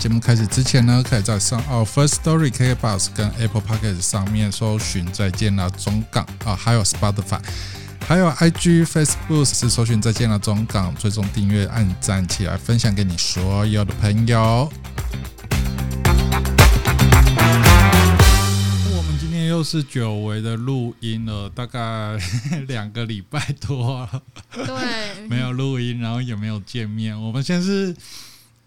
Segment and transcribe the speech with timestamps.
[0.00, 7.38] 节目开始之前呢，可以在上哦 First Story KKBOX 跟 Apple Podcast 上面搜寻“再见了中港”啊，还有 Spotify，
[8.08, 14.72] 还有 IG Facebook 是搜寻“再见了中港”，最终订阅、按赞起来，分享给你所有的朋友。
[18.96, 22.16] 我们今天又是久违的录音了，大概
[22.66, 24.22] 两个礼拜多了，
[24.54, 27.20] 对， 没有录音，然后也没有见面。
[27.20, 27.94] 我们先是。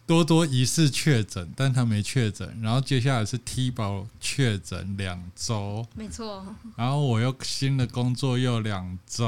[0.05, 2.59] 多多疑似确诊，但他没确诊。
[2.61, 6.45] 然后接下来是 T 宝确诊两周，没错。
[6.75, 9.25] 然后我又新的工作又两周，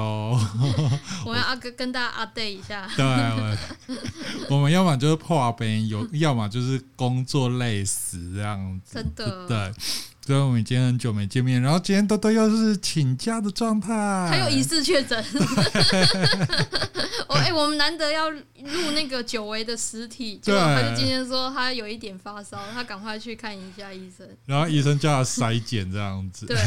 [1.25, 2.85] 我要阿哥跟大家 update 一下。
[2.95, 3.95] 对，
[4.49, 8.95] 我们要么就是破病，有要么就是工作累死这样子。
[8.95, 9.73] 真的，对。
[10.25, 13.93] 所以我们今天很久没见面，然后今天多多又是请假的状态，
[14.27, 15.23] 还有疑似确诊。
[17.27, 18.41] 我 哎、欸，我们难得要录
[18.95, 24.27] 那个久违的实体，就他就今天说他有一点发烧，他赶快去看一下医生。
[24.47, 26.47] 然后医生叫他筛检这样子。
[26.47, 26.57] 对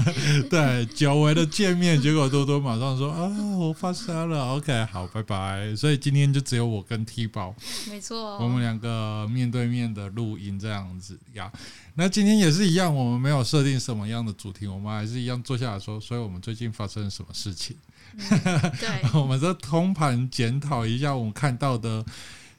[0.50, 4.56] 对，久违的见面，结果多多马上说啊，我发烧了。
[4.56, 5.74] OK，好，拜拜。
[5.74, 7.54] 所以今天就只有我跟 T 宝，
[7.88, 11.50] 没错，我们两个面对面的录音这样子呀。
[11.98, 17.74] 那今天也是一样，我们没有设定什么样的主题，我们还是一样坐下来说，所以我们最近发生了什么事情？
[18.18, 18.20] 嗯、
[18.78, 22.04] 对，我们这通盘检讨一下我们看到的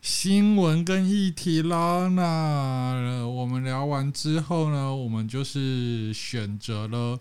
[0.01, 2.07] 新闻跟议题啦。
[2.09, 7.19] 那我们聊完之后呢，我们就是选择了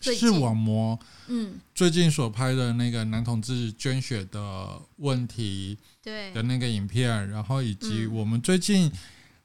[0.00, 8.90] 视网膜，嗯，最近所拍的那个男同志捐血的问题，对的那个影片，然后以及我们最近。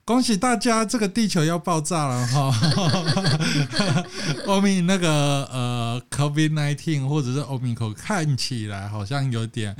[0.04, 2.54] 恭喜大家，这个地球要爆炸了哈！
[4.46, 5.08] 欧米那个
[5.46, 9.74] 呃，COVID nineteen 或者是欧米克看起来好像有点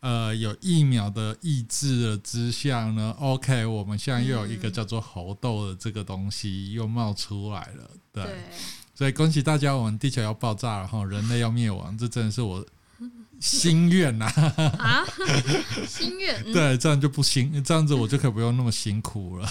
[0.00, 3.16] 呃有疫苗的抑制的之下呢。
[3.18, 8.34] OK，我们现在又有一个叫做猴痘的这个东西又冒出来了，对，对
[8.94, 12.62] 所以恭喜大家，我们地球要爆炸了哈，人类要灭亡，这真的是我。
[13.40, 14.24] 心愿呐
[14.78, 15.04] 啊，
[15.86, 19.48] 心愿、嗯、对，这样就不辛，这样子我就可以不用那么辛苦了。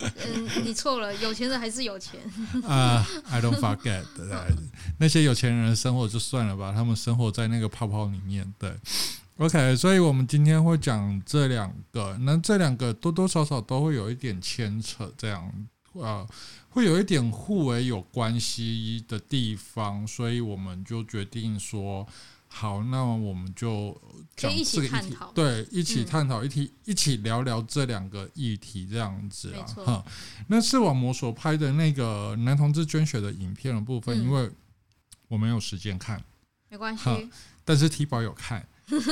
[0.00, 2.20] 嗯，你错了，有钱人还是有钱
[2.66, 3.06] 啊。
[3.06, 4.26] Uh, I don't forget，对，
[4.98, 8.50] 那些有钱人的生活就算了吧，他们生活在那个泡泡里面。
[8.58, 8.72] 对
[9.36, 15.42] ，OK，所以我们今天会讲这两个，那这两个多多少少都会有一点牵扯，这样
[16.00, 16.28] 啊，uh,
[16.70, 22.08] 会有一点互为有关系的地方，所以我们就决定说。
[22.54, 23.98] 好，那我们就
[24.36, 29.64] 讲这个议题，对，一起探讨，一起一起聊聊这两个议题，这样子啊。
[29.84, 30.04] 哈，
[30.48, 34.50] 那视网膜所拍的那个男同志捐血的影片的部分，嗯、因为
[35.28, 36.22] 我没有时间看，
[36.68, 37.30] 没关系。
[37.64, 38.64] 但是 T 宝有看，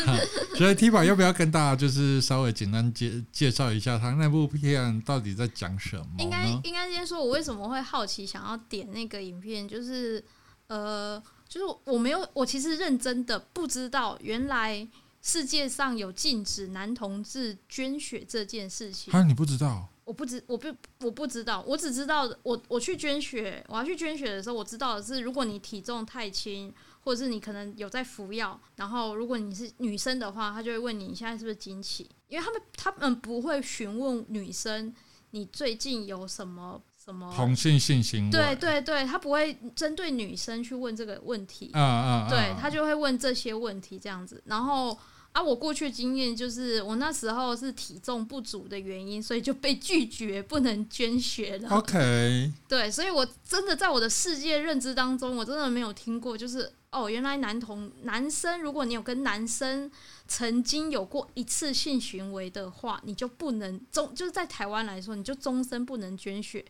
[0.57, 6.07] 所以 T 宝要不要跟大家就是稍微简单介介绍一下他那部片到底在讲什么？
[6.19, 10.25] 应该应该先说，我为什么会好奇想要点那个影片，就是
[10.69, 11.21] 呃。
[11.51, 14.87] 就是我没有，我其实认真的不知道，原来
[15.21, 19.13] 世界上有禁止男同志捐血这件事情。
[19.13, 19.89] 啊，你不知道？
[20.05, 21.61] 我不知，我不，我不知道。
[21.67, 32.09] 我只知道，我我去捐血，我要去捐血的时候，我知道的是，如果你体重太轻，或者是你可能有在服药，然后如果你是女生的话，他就会问你，你现在是不是经期？
[32.29, 34.95] 因为他们他们不会询问女生
[35.33, 36.81] 你最近有什么。
[37.11, 38.31] 什么同性性行为？
[38.31, 44.41] 对对对，他不会针对女生去问这个问题，啊啊啊、对他就会问这些问题这样子。
[44.47, 44.97] 然后
[45.33, 51.69] 啊，我过去经验就是，我那时候是体重不足的原因，所以就被拒绝不能捐血了。
[51.71, 59.89] OK， 对，所以我真的在我的世界认知当中，我真的没有听过，就是哦，原来男同男生，如果你有跟男生
[60.27, 66.65] 曾经有过一次性行为的话，你就不能终，就是在台湾来说，你就终身不能捐血。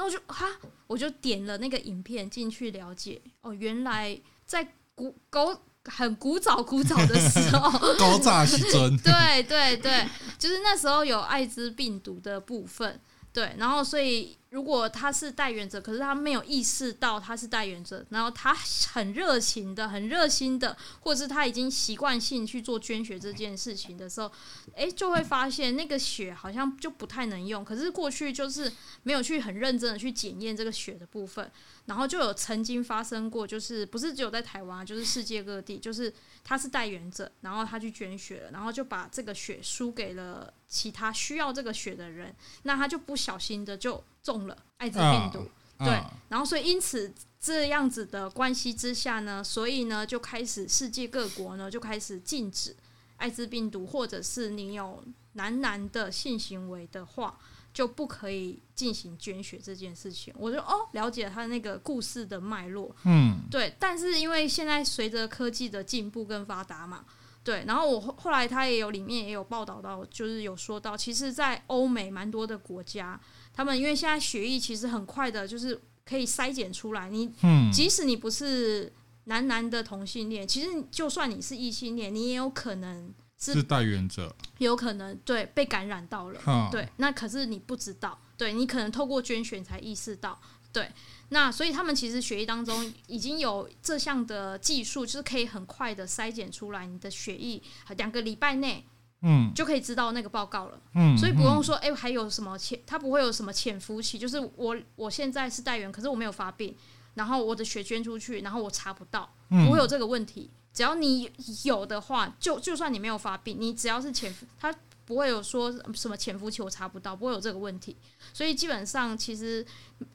[0.00, 0.46] 那我就哈，
[0.86, 12.98] 我就点了那个影片进去了解哦，原来在古狗很古早古早的时候， 高炸时阵，对对对，就是那时候有艾滋病毒的部分，
[13.30, 14.38] 对，然后所以。
[14.50, 18.52] 如果他是代原者，可是他没有意识到他是代原者，然后他
[18.92, 24.30] 很热情的、很热心的，或者是他已经习惯性去做捐血这件事情的时候，
[24.74, 27.64] 诶，就会发现那个血好像就不太能用。
[27.64, 28.70] 可是过去就是
[29.04, 31.48] 没有去很认真的去检验这个血的部分，
[31.90, 36.10] 然后就有曾经发生过，就是不是只有在台湾，就是世界各地，就是
[36.42, 44.02] 他是代言者，然后他去捐血了，然后就把这个血输给了其他需要这个血的人，那他就不小心的就。
[44.22, 45.38] 中了艾滋病毒，
[45.78, 47.10] 啊、对，啊、然后所以因此
[47.40, 52.76] 这样子的关系之下呢，所以呢就开始世界各国呢就开始禁止
[53.16, 55.02] 艾滋病毒，或者是你有
[55.32, 57.38] 男男的性行为的话，
[57.80, 60.34] 就不可以进行捐血这件事情。
[60.36, 63.74] 我就哦，了解他那个故事的脉络，嗯，对。
[63.78, 67.06] 但是因为现在随着科技的进步跟发达嘛，
[67.42, 67.64] 对。
[67.66, 73.18] 然后我后后来他也有里面也有报道到，就是有说到，其实，在欧美蛮多的国家，
[73.54, 77.32] 他们因为现在血液其实很快的，就是可以筛检出来，你
[77.72, 78.92] 即使你不是
[79.24, 83.14] 男男的同性恋，其实就算你是异性恋，你也有可能。
[83.40, 90.38] 是带原者，有可能对被感染到了，哦、对，那可是你不知道，对你可能透过捐血才意识到，
[90.70, 90.92] 对，
[91.30, 97.62] 那所以他们其实血液当中已经有这项的技术，就是可以很快的筛检出来你的血液，
[97.96, 98.84] 两个礼拜内，
[99.22, 106.76] 嗯，就可以知道那个报告了，嗯，所以不用说，哎、欸，还有什么潜，它不会有什么潜伏期，就是我我现在是带原，可是我没有发病，
[107.14, 110.50] 然后我的血捐出去，然后我查不到，不会有这个问题。
[110.72, 111.28] 只要你
[111.64, 114.72] 有的话，就就算你没有发病，你只要是潜伏，它
[115.04, 117.96] 不会有说什么潜伏期我查不到，不会有这个问题。
[118.32, 119.66] 所以基本上其实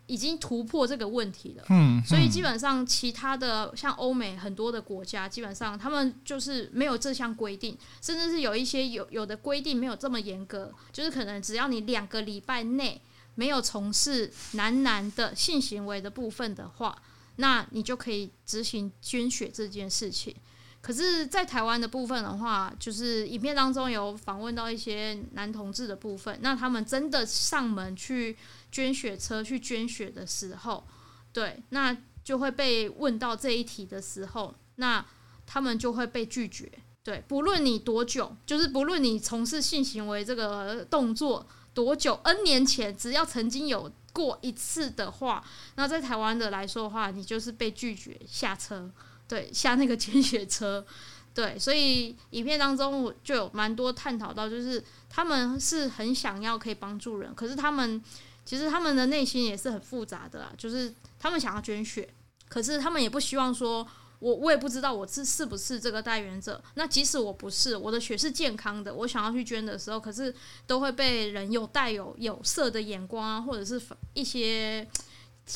[0.07, 1.65] 已经突破这个问题了。
[1.69, 13.01] 嗯，所以基本上其他的像欧美很多的国家，基本上他们就是没有这项规定，甚至是有一些有有的规定没有这么严格，就是可能只要你两个礼拜内
[13.35, 16.97] 没有从事男男的性行为的部分的话。
[17.37, 20.33] 那你就可以执行捐血这件事情。
[20.79, 28.37] 可是，在台湾的部分的话，就是影片当中有访问到一些男同志的部分，那他们真的上门去
[28.71, 30.87] 捐血车去捐血的时候，
[31.33, 35.05] 对，那就会被问到这一题的时候，那
[35.45, 36.71] 他们就会被拒绝。
[37.03, 43.91] 对，不论你多久，就是不论你从事性行为这个动作多久，N 年前，只要曾经有。
[44.15, 45.43] 过一次的话，
[45.75, 48.89] 那在台湾的来说的话，你就是被拒绝下车，
[49.27, 50.85] 对，下那个捐血车，
[51.33, 58.01] 对，所以影片当中就有蛮多探讨到，就是他们是很想要可以帮助人，可是他们
[58.45, 62.09] 其实他们的内心也是很复杂的啦，就是他们想要捐血，
[62.47, 63.85] 可是他们也不希望说。
[64.19, 66.61] 我我也不知道我是是不是这个代言者。
[66.75, 70.33] 那即使我不是，我的血是健康的，我想要去捐的时候，可是
[70.65, 73.81] 都会被人有带有有色的眼光啊，或者是
[74.13, 74.87] 一些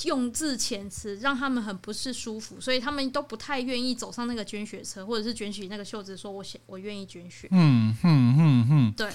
[0.06, 7.48] 用字遣词，让他们很不是舒服，所以他们都不太愿意走上那个捐血车，或者是卷起那个袖子，说我想我愿意捐血。
[7.52, 9.10] 嗯哼哼哼，对，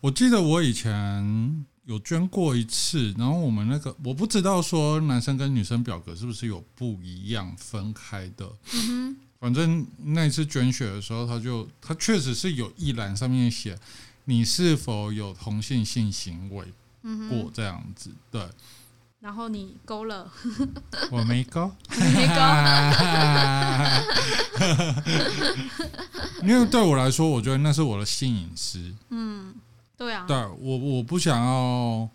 [0.00, 1.66] 我记得我以前。
[1.90, 8.48] 有捐过一次，然后我们那个我不知道说男生跟女生表格是不是有不一样分开的。
[9.40, 13.76] 反正那一次捐血的时候，他就他确实是有一栏上面写
[14.26, 16.64] 你是否有同性性行为
[17.28, 18.40] 过这样子，对。
[19.18, 20.32] 然后你勾了，
[21.10, 22.34] 我没勾，没勾。
[26.46, 28.94] 因为对我来说，我觉得那是我的性隐私。
[29.08, 29.52] 嗯。
[30.00, 32.08] 对啊，对我我不想要，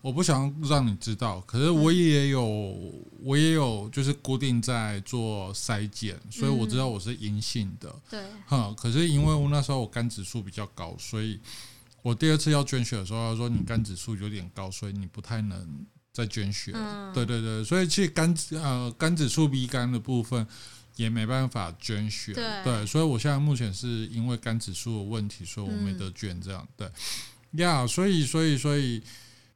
[0.00, 1.40] 我不想让你知道。
[1.40, 7.92] 可是我也有，嗯、我也有，就是固定在做筛检，所以我知道我是阴性的。
[8.08, 8.72] 对，哈。
[8.76, 11.40] 可是因为我那时候我肝指数比较高，所以
[12.00, 16.70] 我第二次要捐血的时候，他说你肝指数有点高，所以你不太能再捐血。
[16.76, 20.46] 嗯、对对对，所以其实肝呃肝指数 B 肝的部分。
[20.96, 26.90] 也没办法捐血，对，对，所以我现在目前是因为肝指数的问题，所以我没得捐，这样、嗯、
[27.52, 29.02] 对呀，所以所以所以，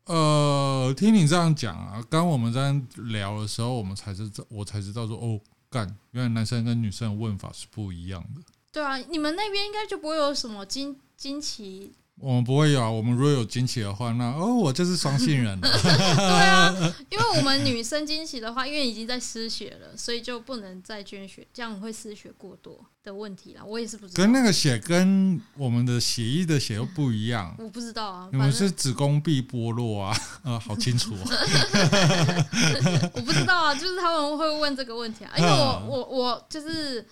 [0.04, 2.72] 呃，听你这样讲啊，刚我们在
[3.10, 8.42] 聊的时候，我们才知道，我才知道说，哦，干，原来男生跟女生的问法是不一样的。
[8.72, 11.92] 对啊，你们那边应该就不会有什么惊惊奇。
[12.20, 15.68] 我们不会有啊，我们如果有惊喜的话，那哦，我就是双性人了。
[15.82, 23.62] 对啊，因为我们女生惊喜的话，因为已经在失血了，所以就不能再捐血，这样会失血过多的问题啦。
[23.64, 24.22] 我也是不知道。
[24.22, 27.54] 跟那个血跟我们的血液的血又不一样。
[27.58, 30.16] 我不知道啊，你们是子宫壁剥落啊？
[30.44, 31.24] 呃， 好清楚啊。
[33.14, 37.06] 我不知道啊，就是他们会问这个问题啊，因为我我我就是。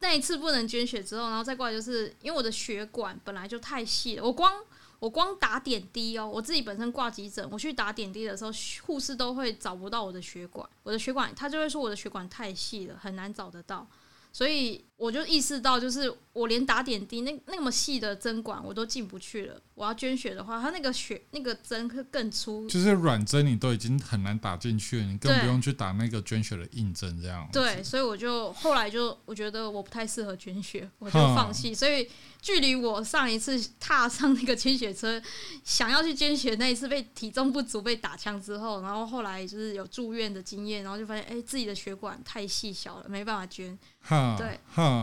[0.00, 4.52] 那一次不能捐血之后，然后再过来，就是因为我的血管本来就太细了，我光
[5.00, 8.50] 我光打点滴哦，我自己本身挂急诊，我去打点滴的时候，
[8.86, 13.86] 护士都会找不到我的血管，我的血管他就会说我的血管太细了，很难找得到，
[14.32, 19.60] 所以我就意识到，就是我连打点滴那那么细的针管我都进不去了。
[19.74, 27.48] 我要捐血的话，它那个血那个针会更粗，就是软针你都已经很难打进去了，你更不用去打那个捐血的硬针这样。
[27.52, 31.74] 对，所以我就后来就我觉得我不太适合捐血，我就放弃。
[31.74, 32.08] 所以
[32.48, 35.20] 距离我上一次踏上那个捐血车，
[35.62, 43.78] 想要去捐血那一次被体重不足被打枪之后，然后后来就是有住院的经验，然后就发现哎、欸、自己的血管太细小了，没办法捐。
[44.38, 44.58] 对，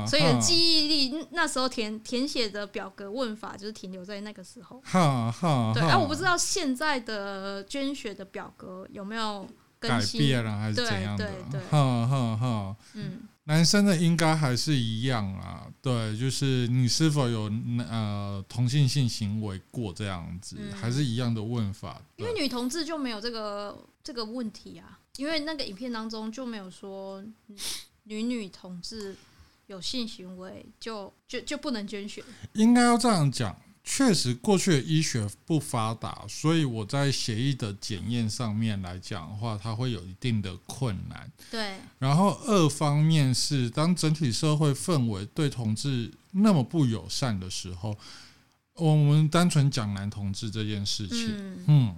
[0.07, 4.81] 所以记忆力那时候填填写的表格问法就是停留在那个时候。
[5.75, 9.47] 对，啊，我不知道现在的捐血的表格有没有
[9.77, 11.27] 更新改变了还是怎样的？
[11.27, 13.27] 对对对，哈哈哈，嗯。
[13.47, 17.51] 男生的应该还是一样啊，对，就是你是否有
[17.87, 22.01] 呃同性性行为过这样子，嗯、还是一样的问法。
[22.15, 27.23] 因为女同志就没有这个这个问题啊，因为那个影片当中就没有说
[28.05, 29.15] 女女同志
[29.67, 32.23] 有性行为就就就不能捐血。
[32.53, 33.55] 应该要这样讲。
[33.87, 41.31] 确实，过去的医学不发达，所以我在血液的检验上面来讲的话，它会有一定的困难。
[41.51, 41.75] 对。
[41.99, 47.95] 然后二方面是，当整体社会氛围对同志那么不友善的时候，
[48.73, 51.95] 我们单纯讲男同志这件事情，嗯，嗯，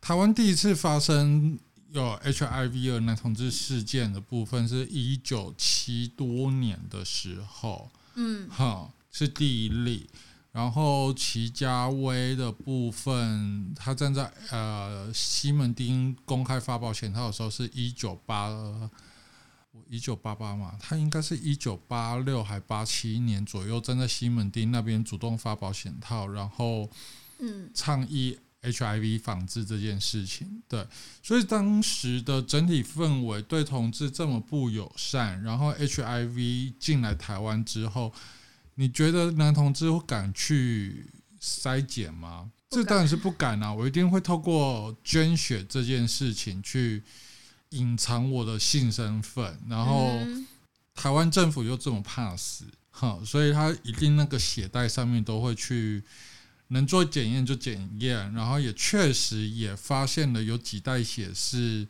[0.00, 1.58] 台湾第一次发生
[1.90, 10.08] 有 HIV 二男同志事件的部分，是一九七多年的时候，嗯，哈，是第一例。
[10.50, 18.50] 然后齐家威的部分，他站在呃西门町公开发保险套的时候，是一九八
[19.88, 26.90] 一九八八嘛，他应该是一九八六还八七年左右，站在西门町那边主动发保险套，然后
[27.38, 30.62] 嗯倡议 HIV 防治这件事情。
[30.66, 30.84] 对，
[31.22, 38.12] 所以当时的整体氛围对同志这么不友善，然后 HIV 进来台湾之后。
[38.80, 41.04] 你觉得男同志会敢去
[41.42, 42.48] 筛检吗？
[42.70, 43.74] 这当然是不敢啊！
[43.74, 47.02] 我一定会透过捐血这件事情去
[47.70, 50.20] 隐藏我的性身份，然后
[50.94, 56.00] 台湾政府又这么怕死，哈，所以他一定那个血袋上面都会去
[56.68, 61.84] 能做检验就检验，然后也确实也发现了有几袋血是。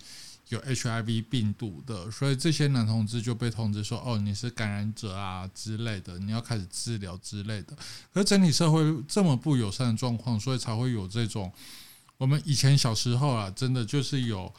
[0.49, 7.77] 有 HIV 病毒的，所以这些男同志就被通知说：“哦，你是感染者啊之类的，你要开始治疗之类的。”
[8.13, 11.53] 可是整体社会这么不友善的状况，所以才会有这种
[12.17, 14.53] 我们以前小时候啊，真的就是有。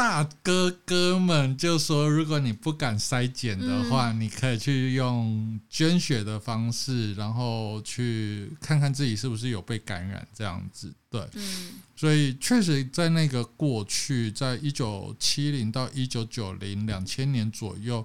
[0.00, 18.02] 大哥哥们就说：“如果你不敢筛检的话，嗯、你可以去用捐血的方式，然后去看看自己是不是有被感染这样子。”对，嗯、所以确实在那个过去，在一九七零到一九九零两千年左右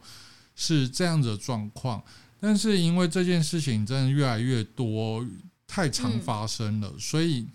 [0.53, 2.03] 是这样子的状况，
[2.41, 5.25] 但是因为这件事情真的越来越多，
[5.65, 7.47] 太常发生了，嗯、所以。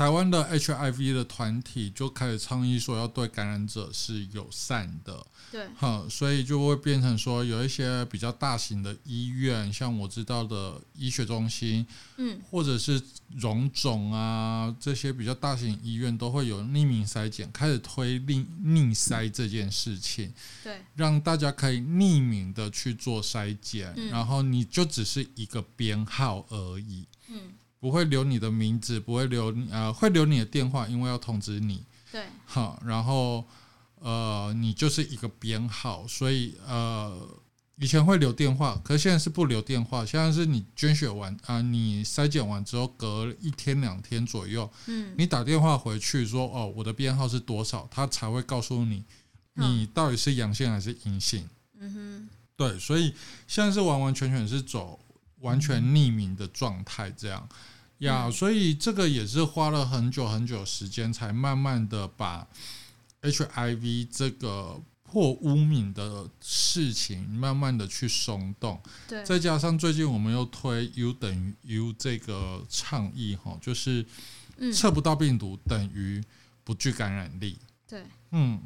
[0.00, 5.26] 台湾的 HIV 的团体就开始倡议说，要对感染者是友善的。
[5.52, 12.98] 对，哈，所以就会变成说，有一些比较大型的医院，像我知道的医学中心，嗯，或者是
[13.36, 20.32] 荣总啊，这些比较大型医院都会有匿名筛检，开始推匿匿筛这件事情。
[20.64, 27.04] 对，让大家可以匿名的去做筛检，嗯，然后你就只是一个编号而已。
[27.28, 27.52] 嗯。
[27.80, 31.82] 不会留你的名字，不会留呃，会留你的电话，因为要通知你。
[32.12, 33.42] 对，好，然后
[34.00, 37.26] 呃，你就是一个编号，所以呃，
[37.76, 40.04] 以前会留电话，可是现在是不留电话。
[40.04, 49.02] 现在是你捐血完啊、呃，你筛检完之后，隔一天两天左右，嗯，你打电话回去说哦，我的编号是多少，他才会告诉你
[49.54, 51.48] 你到底是阳性还是阴性。
[51.78, 53.14] 嗯哼，对，所以
[53.48, 55.00] 现在是完完全全是走。
[55.40, 57.48] 完全匿名的状态，这样
[58.00, 62.46] 呀，嗯、所以这个也是花了很久很久时间，才慢慢的把
[63.22, 68.80] HIV 这个破污名的事情，慢慢的去松动。
[69.08, 74.04] 对，再加上最近我们又推 U 等于 U 这个倡议，哈，就是
[74.74, 76.22] 测不到病毒等于
[76.64, 77.58] 不具感染力。
[77.86, 78.62] 对，嗯，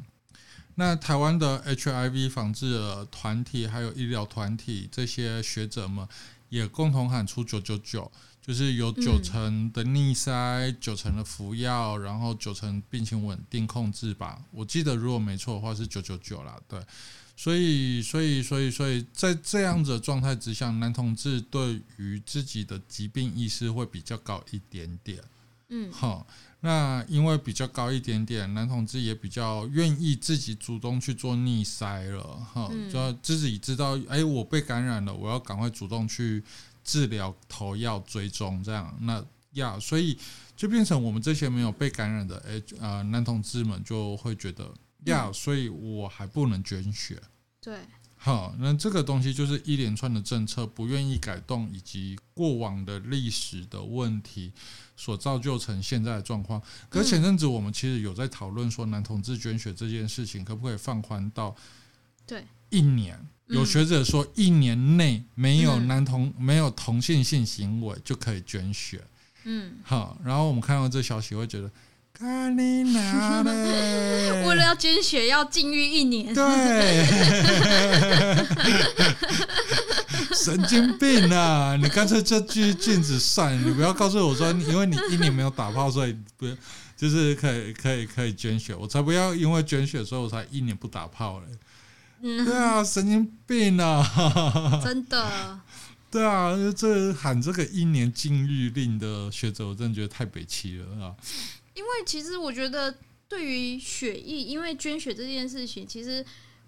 [0.75, 6.07] 那台湾的 HIV 防治的团体，还有医疗团体这些学者们。
[6.49, 8.09] 也共同喊出九九九，
[8.45, 14.39] 就是有九成的逆筛，九成的服药，然后九成病情稳定控制吧。
[14.51, 16.79] 我记得如果没错的话是九九九啦，对。
[17.37, 25.19] 所以，所以，所以，所以在这样子的状态之下，男同志对于自己的疾病意识会比较高一点点。
[25.69, 26.27] 嗯，好。
[26.61, 32.23] 那因为比较高一点点，男同志也比较愿意自己主动去做逆筛了，
[32.53, 36.41] 哈，就要自己知道，哎，我被感染了，我要赶快主动去
[36.85, 39.21] 治疗、投药、追踪，这样，那
[39.53, 40.17] 呀，所以
[40.55, 44.71] 就变成我们这些没有被感染的，哎，呃，男同志们就会觉得
[45.05, 47.21] 呀，所以我还不能捐血，
[47.59, 47.77] 对。
[48.17, 54.51] 好，那这个东西就是一连串的政策不愿意改动，以及过往的历史的问题
[54.95, 56.59] 所造就成现在的状况。
[56.89, 61.55] 可是前阵子我们其实有在讨论说，男同志捐血这件事情可不可以放宽到
[62.25, 63.23] 对一年？
[63.47, 69.01] 有学者说一年内没有男同、嗯、没有同性性行为就可以捐血。
[69.43, 71.69] 嗯，好，然后我们看到这消息会觉得，
[74.47, 77.05] 为了要捐血要禁欲一年，对，
[80.33, 81.77] 神经病啊！
[81.79, 86.47] 你干脆就继续禁止算，你不要告诉我说，因为你一年没有打炮，所以不
[86.97, 91.45] 就是可以可以可以捐血，我才不要因为捐血所以我才一年不打炮嘞。
[92.21, 94.03] 嗯，对啊，神经病啊！
[94.83, 95.59] 真的。
[96.09, 101.15] 对啊，这喊这个一年禁欲令的学者，我真的觉得太北七了啊！
[101.73, 102.95] 因为其实我觉得，
[103.27, 106.25] 对于血液，因为捐血这件事情，其实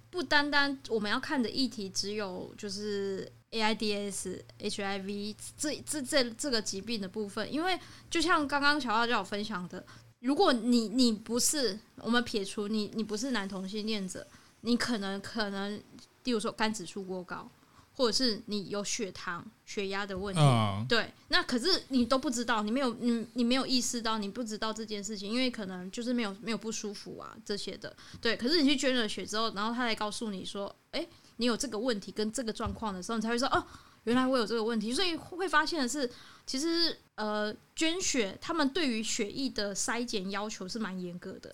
[0.10, 7.52] 不单单我们要看的议题只有就是 AIDS、HIV 这这这这个疾病的部分。
[7.52, 9.86] 因为就像刚刚小奥教我分享的，
[10.20, 14.28] 如果你你不是我们撇除你你不是男同性恋者，
[14.68, 15.82] 你可能可能，
[16.26, 17.50] 例如说肝指数过高。
[17.98, 28.38] 或者是你有血糖、血压的问题，嗯、对，那可是你都不知道，你没有，你你没有意识到，你不知道这件事情，因为可能就是没有没有不舒服啊这些的，对。
[28.38, 33.66] 可是你去捐了血之后，然后他来告诉你说，哎、欸，你有这个问题跟这个状况的时候，你才会说，哦。
[34.08, 36.10] 原来我有这个问题，所以会发现的是，
[36.46, 41.54] 其实呃，捐血他们对于血液的筛检要求是蛮严格的。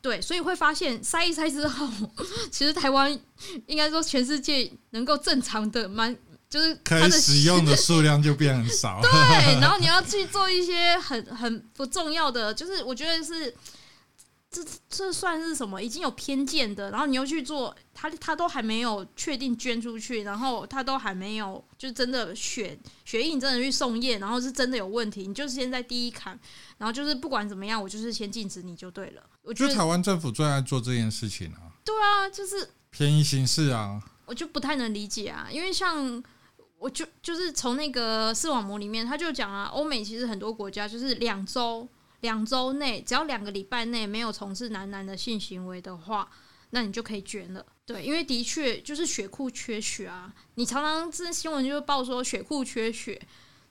[0.00, 1.88] 对，所以会发现筛一筛之后，
[2.52, 3.10] 其实台湾
[3.66, 6.16] 应该说全世界能够正常的蛮
[6.48, 9.00] 就是可以使用的数量就变很少。
[9.02, 9.10] 对，
[9.60, 13.52] 然后你要去做一些很很不重要的，就是我觉得是。
[14.50, 15.80] 这这算是什么？
[15.80, 26.36] 已经有偏见的，然后你又去做，他他都还没有确定捐出去，然后他都还没有就真的选血液真的去送验，然后是真的有问题，你就是先在第一坎，
[26.78, 29.22] 然后就是不管怎么样，我就是先禁止你就对了。
[29.42, 31.70] 我觉得台湾政府最爱做这件事情啊。
[31.84, 34.02] 对啊，就是便宜行事啊。
[34.26, 36.20] 我就不太能理解啊，因为像
[36.76, 41.88] 我就就是从那个视网膜里面，他就讲啊，欧美其实很多国家就是两周。
[42.20, 46.30] 两周内，只要两个礼拜内没有从事男男的性行为的话，
[46.70, 47.64] 那你就可以捐了。
[47.84, 50.32] 对，因为的确就是血库缺血啊。
[50.54, 53.20] 你常常这新闻就会报说血库缺血。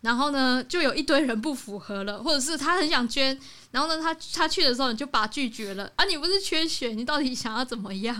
[0.02, 3.38] 然后呢，就有一堆人不符合了，或者是他很想捐，
[3.72, 6.06] 然后呢，他他去的时候你就把他拒绝了啊！
[6.06, 8.16] 你不是缺血，你到底想要怎么样？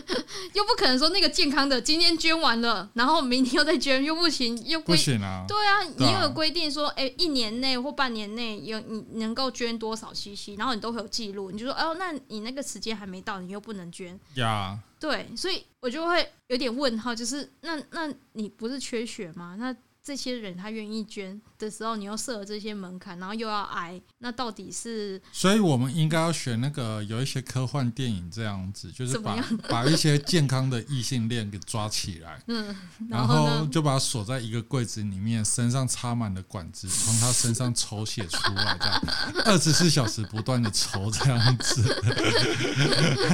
[0.52, 5.44] 又不可能说那个健康的今天捐完了，然后明天又再捐，又不行，又不行啊！
[5.48, 14.78] 对啊，你有规定说，哎，一年内或半年内有你能够捐多少 CC，然后你都会有记录，你就说，哦，那你那个时间还没到，你又不能捐呀？
[15.00, 19.56] 对，所以我就会有点问号，就是那那你不是缺血吗？
[19.58, 25.22] 那这些人他愿意捐的时候，你又设了这些门槛，然后又要挨，那到底是？
[25.30, 29.36] 所以我们应该要选那个有一些科幻电影这样子，就是把
[29.70, 32.74] 把一些健康的异性恋给抓起来， 嗯，
[33.08, 39.02] 然后，然后就把他锁在一个柜子里面，身上插满了管子，从他身上抽血出来，这样
[39.46, 41.80] 二十四小时不断的抽这样子，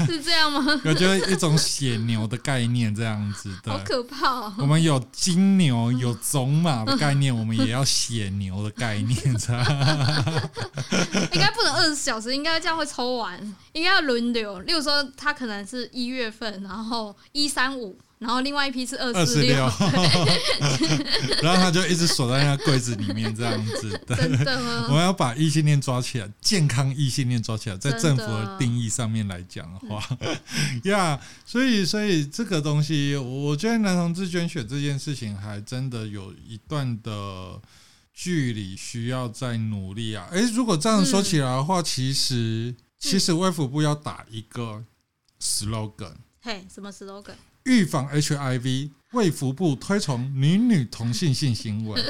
[0.05, 0.63] 是这样吗？
[0.85, 4.55] 我觉得一种血牛的概念这样子的，好可怕哦。
[4.59, 6.58] 我们有金牛，有种。
[6.59, 9.59] 马的概念，我们也要写牛的概念，知道
[11.33, 13.39] 应该不能二十四小时，应该这样会抽完，
[13.73, 14.61] 应该要轮流。
[14.61, 19.57] 例如说，他可能是一月份，然后一三五，然后另外一批是二四六，
[21.41, 24.01] 然后他就一直锁在那个柜子里面，这样子。
[24.09, 24.59] 真的？
[24.89, 30.03] 我们要把异性恋抓起来，健康异性恋抓起来，在政府的定义上面来讲的话，
[30.85, 37.61] 呀所以所以这个东西，我觉得男同志捐血这件事情，还真的有一段的
[38.13, 40.27] 距离需要再努力啊。
[40.33, 44.83] 诶，如果这样说起来的话，嗯、其实其实卫福部要打一个
[45.41, 47.35] slogan，嘿，什么 slogan？
[47.69, 52.03] 预防 HIV，卫福部推崇女女同性性行为，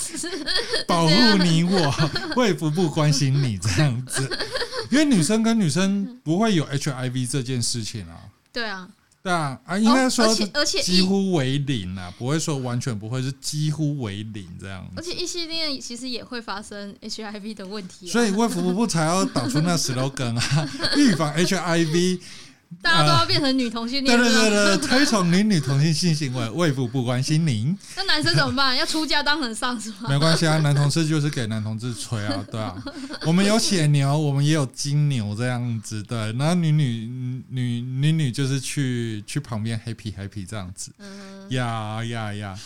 [0.86, 1.94] 保护你我，
[2.36, 4.30] 卫福部关心你这样子，
[4.90, 8.20] 因为女生跟女生不会有 HIV 这件事情啊。
[8.52, 8.88] 对啊，
[9.22, 14.86] 对啊，啊，应该说而且几乎为零啊，不会说完全不会，是几乎为零这样。
[14.94, 22.20] 而且异性恋其实也会发生 HIV 的问题，所以卫福部才要打出那 slogan 啊， 预防 HIV。
[22.82, 27.76] 大家都要变成女同性恋，对对对对，推崇女女同性性行为，卫福不关心您。
[27.96, 28.76] 那男生怎么办？
[28.76, 30.08] 要出家当和尚是吗？
[30.08, 32.74] 没关系啊，男同事就是给男同志吹啊， 对啊。
[33.26, 36.18] 我们有血牛，我们也有金牛这样子，对。
[36.32, 40.92] 然后女女女女女就是去去旁边 happy happy 这样子，
[41.50, 42.58] 呀呀呀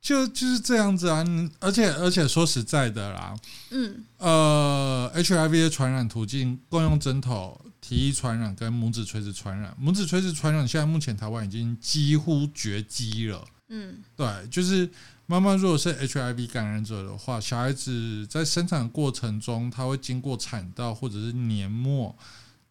[0.00, 1.22] 就就是这样子啊，
[1.58, 3.36] 而且而且说实在的啦，
[3.68, 13.44] 嗯，呃，HIV 的传染途径共用针头、体液传染跟母子垂直传染，母子垂直传染现在目前台湾已经几乎绝迹了。
[13.68, 14.88] 嗯，对，就是
[15.26, 22.16] 妈妈如果是 HIV 感染者的话，小孩子在生产过程中，他会经过产道或者是黏膜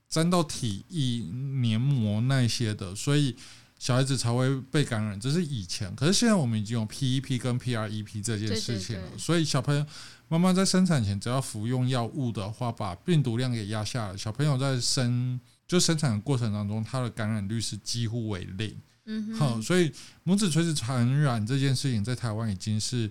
[0.09, 1.23] 沾到体液、
[1.61, 3.35] 黏膜那些的，所以。
[3.79, 5.95] 小孩子才会被感染，这是以前。
[5.95, 9.85] 可是现在我们已经有 PEP 跟 PREP 这件事情了，对对对，所以小朋友
[10.27, 18.77] 妈妈在生产前只要服用药物的话，把病毒量给压下来，小朋友在生就生产的过程当中，他的感染率是几乎为零。
[19.05, 19.91] 嗯，好，所以
[20.23, 23.09] 母子垂直传染这件事情在台湾已经是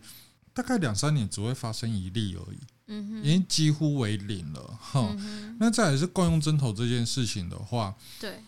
[0.52, 2.58] 大概两三年只会发生一例而已。
[2.88, 4.78] 嗯哼，已经几乎为零了。
[4.78, 5.16] 哈，
[5.58, 8.38] 那再来是共用针头这件事情的话，对。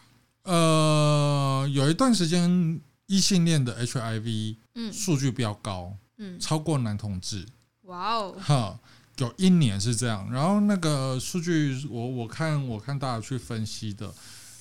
[0.43, 4.57] 呃，有一段时间异性恋的 HIV
[4.93, 7.47] 数据比较高，嗯，超过男同志。
[7.83, 8.81] 哇哦，哈，
[9.19, 10.33] 有一年是这样。
[10.33, 14.13] 然后那个数据，我我看我看大家去分析的，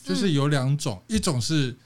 [0.04, 1.78] 就是有两种，一种是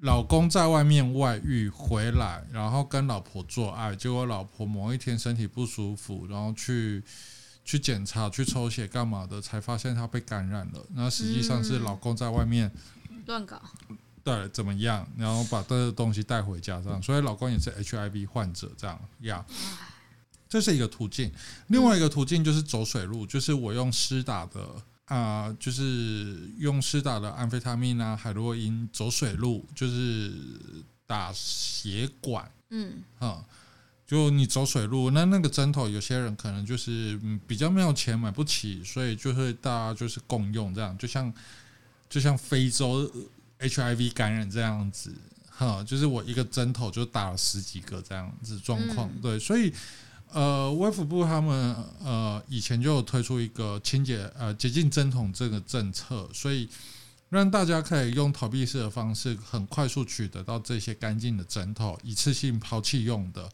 [0.00, 7.02] 老公在外面外遇回来，然后跟老婆做爱，结果老婆某一天身体不舒服，然后去
[7.64, 10.84] 去检查、去抽血干嘛的，才发现他被感染了。
[10.94, 12.70] 那实际上是老公在外面。
[13.30, 13.62] 乱搞，
[14.22, 15.08] 对，怎么样？
[15.16, 19.44] 然后把这个东西带回家，这样，所以老公也是 HIV 患者，这样呀。
[20.48, 21.32] 这是一个途径，
[21.68, 24.60] 另外一个途径就是走水路，就是我用施打的
[25.04, 30.32] 啊、呃，就是用施打的安非他命啊、海洛因走水路，就是
[31.06, 32.50] 打血管。
[32.70, 33.44] 嗯，啊，
[34.04, 41.32] 就你走水路，那那个针头，有些人可能就是嗯比较没有钱买不起，所以就是大家就是共用这样，就像。
[42.10, 43.08] 就像非洲
[43.60, 45.14] HIV 感染这样子，
[45.48, 49.72] 哈，就是我一个针头就打了十几个这样子状况，嗯、对，所以
[50.32, 56.68] 呃，卫福部他们呃以前就有推出一个清洁呃洁净针筒这个政策，所以
[57.28, 63.48] 让大家可以用投币式的方式很快速取得到这些干净的针头，一次性抛弃用的，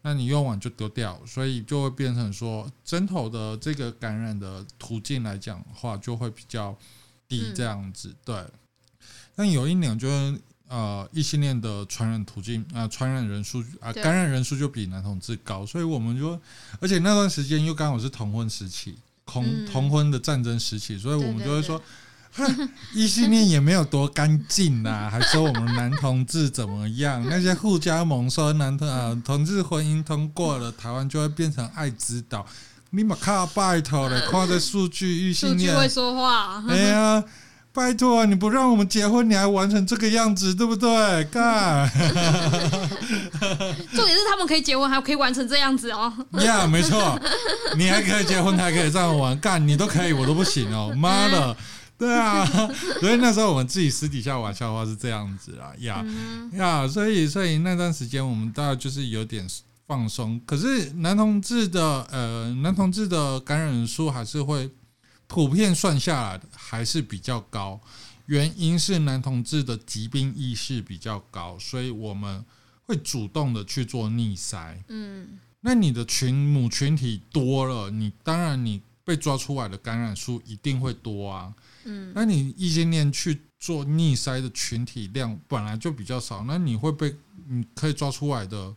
[0.00, 6.74] 那你用完就丢掉，所以就会变成说针头的这个感染的途径来讲的话，就会比较。
[7.28, 8.42] 低这样子，对。
[9.36, 16.38] 但有一年，就是呃，异性恋的传染途径啊，传染人数啊，感染人数就比男同志高，所以我们就，
[16.80, 21.80] 而且那段时间又刚好是同婚时期，同同婚的战争时期，所以我们就会说，
[22.32, 27.24] 哼，异性恋也没有多干净呐， 还说我们男同志怎么样？
[27.30, 32.44] 那些互加盟说男同啊同志婚姻通过了，台湾就会变成爱之岛。
[32.90, 36.64] 你妈靠拜托了，看这数据，异性恋会说话。
[36.68, 37.22] 哎呀，
[37.70, 41.24] 拜托，你不让我们结婚，你还玩成这个样子，对不对？
[41.24, 41.86] 干。
[43.92, 46.10] 重点是他们可以结婚，还可以玩成这样子哦。
[46.40, 47.20] 呀，yeah, 没错，
[47.76, 50.90] 你还可以结婚，还可以这样玩，干你都可以，我都不行哦。
[50.96, 51.54] 妈的，
[51.98, 52.46] 对啊。
[53.00, 56.02] 所以那时候我们自己私底下玩笑话是这样子啊，呀
[56.54, 59.46] 呀，所以所以那段时间我们大概就是有点。
[59.88, 64.70] 放松，可是男同志的呃，男同志的感染人数还是会
[65.26, 67.80] 普遍算下来的还是比较高，
[68.26, 72.44] 原因是男同志的疾病意识比较高，所以我们
[72.84, 74.76] 会主动的去做逆筛。
[74.88, 81.54] 嗯，那你的群母群体多了，你当然你被抓出来的感染数一定会多啊。
[81.84, 87.16] 嗯，那你异性恋去做逆筛的群体量本来就比较少，那你会被
[87.48, 88.76] 你可以抓出来的。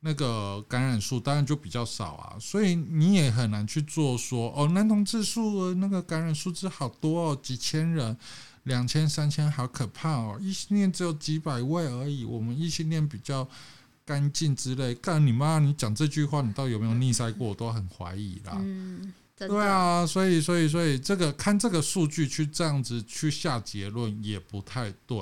[0.00, 8.16] 那个感染数当然就比较少啊，所以你也很难去做说哦，男同志数那个感染数字好多哦，几千人、
[8.62, 10.38] 两千、三千，好可怕哦。
[10.40, 13.48] 异性恋只有几百位而已，我们异性恋比较
[14.04, 14.94] 干净之类。
[14.94, 15.58] 干你妈！
[15.58, 17.48] 你讲这句话，你到底有没有逆塞过？
[17.48, 18.52] 我都很怀疑啦。
[18.60, 25.18] 嗯，对啊，所以所以所以这个看这个数据去这样子去下结论也不太对，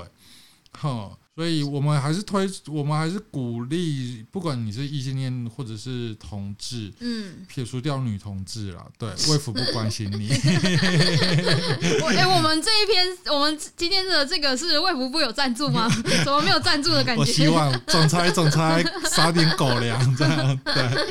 [0.80, 1.10] 哼。
[1.36, 10.30] 所以我们还是推，我们还是鼓励，不管你是异性恋或者是同志，嗯，撇除掉女同志啦，对， 卫福不关心你。
[12.00, 15.86] 我哎、欸，我们这一篇，我们今天的这个是卫福部有赞助吗？
[16.24, 17.20] 怎么没有赞助的感觉？
[17.20, 21.06] 我希望总裁总裁撒点狗粮这样，对，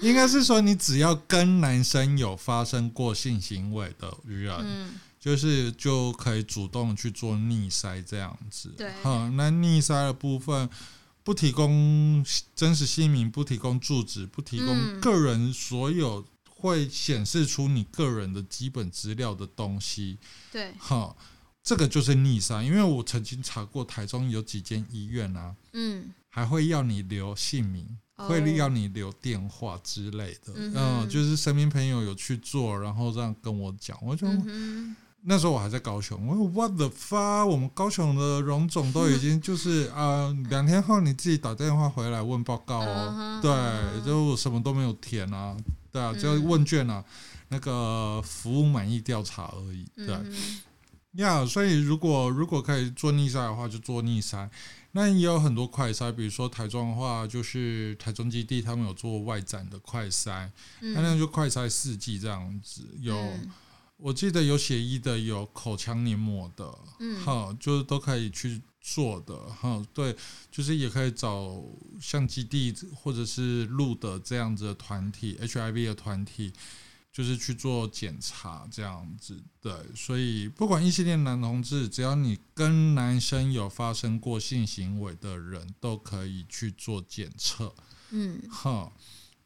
[0.00, 4.94] 应该是说你只要跟男生有发生过性行为的人，嗯。
[5.18, 10.68] 就是就可以主动去做逆筛这样子，对，好，那逆筛的部分
[11.22, 20.18] 不提供真实姓名，不提供住址，不提供个人所有会显示出你个人的基本资料的东西，
[20.52, 21.16] 对，好，
[21.62, 26.10] 这个就是逆筛，因为我曾经查过台中有几间医院啊，嗯。
[26.30, 30.52] 还会要你留姓名，哦、会要你留电话之类的。
[30.54, 34.28] 嗯，嗯，就是身边朋友有去做，然后这样跟我讲，我就。
[34.28, 37.44] 嗯那时候我还在高雄，我说 What the fuck？
[37.44, 43.40] 我们高雄的荣总都已经就是 啊，两天后你自己打电话回来问报告哦。
[43.42, 45.56] 对，就什么都没有填啊，
[45.90, 47.04] 对啊，就问卷啊，
[47.48, 49.84] 那个服务满意调查而已。
[49.96, 50.16] 对，
[51.22, 54.48] 呀，所以如果如果可以做逆筛的话，就做逆筛。
[54.92, 60.48] 那也有很多快筛，比如说台中的话，就是台中基地他们有做外展的快筛，
[60.80, 63.14] 那那就快筛四季这样子有。
[63.98, 70.16] 我记得有血液的，有口腔黏膜的，嗯，好，就是都可以去做的，哈，对，
[70.52, 71.60] 就是也可以找
[72.00, 76.52] 像基地或者是路的这样子的团体，HIV 的团体，
[77.12, 87.74] 就是去做检查这样子，对，所以不管异性恋男同志，只要你跟男生有发生过性行为的人，都可以去做检测，
[88.10, 88.92] 嗯，好。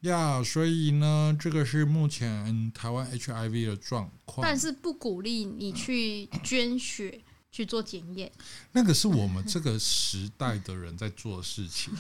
[0.03, 7.21] 呀，yeah, 所以呢，这个是目前台湾 HIV 的状况，但是不鼓励你去捐血
[7.53, 8.31] 去做检验。
[8.73, 11.93] 那个是我们这个时代的人在做的事情。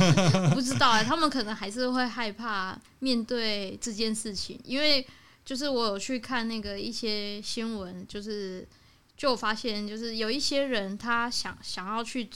[0.52, 5.06] 不知道哎、欸，他们可能还是会害怕面对这件事情，因为
[5.44, 8.68] 就是我有去看那个一些新闻，就是
[9.16, 12.28] 就发现就是有一些人他想想要去，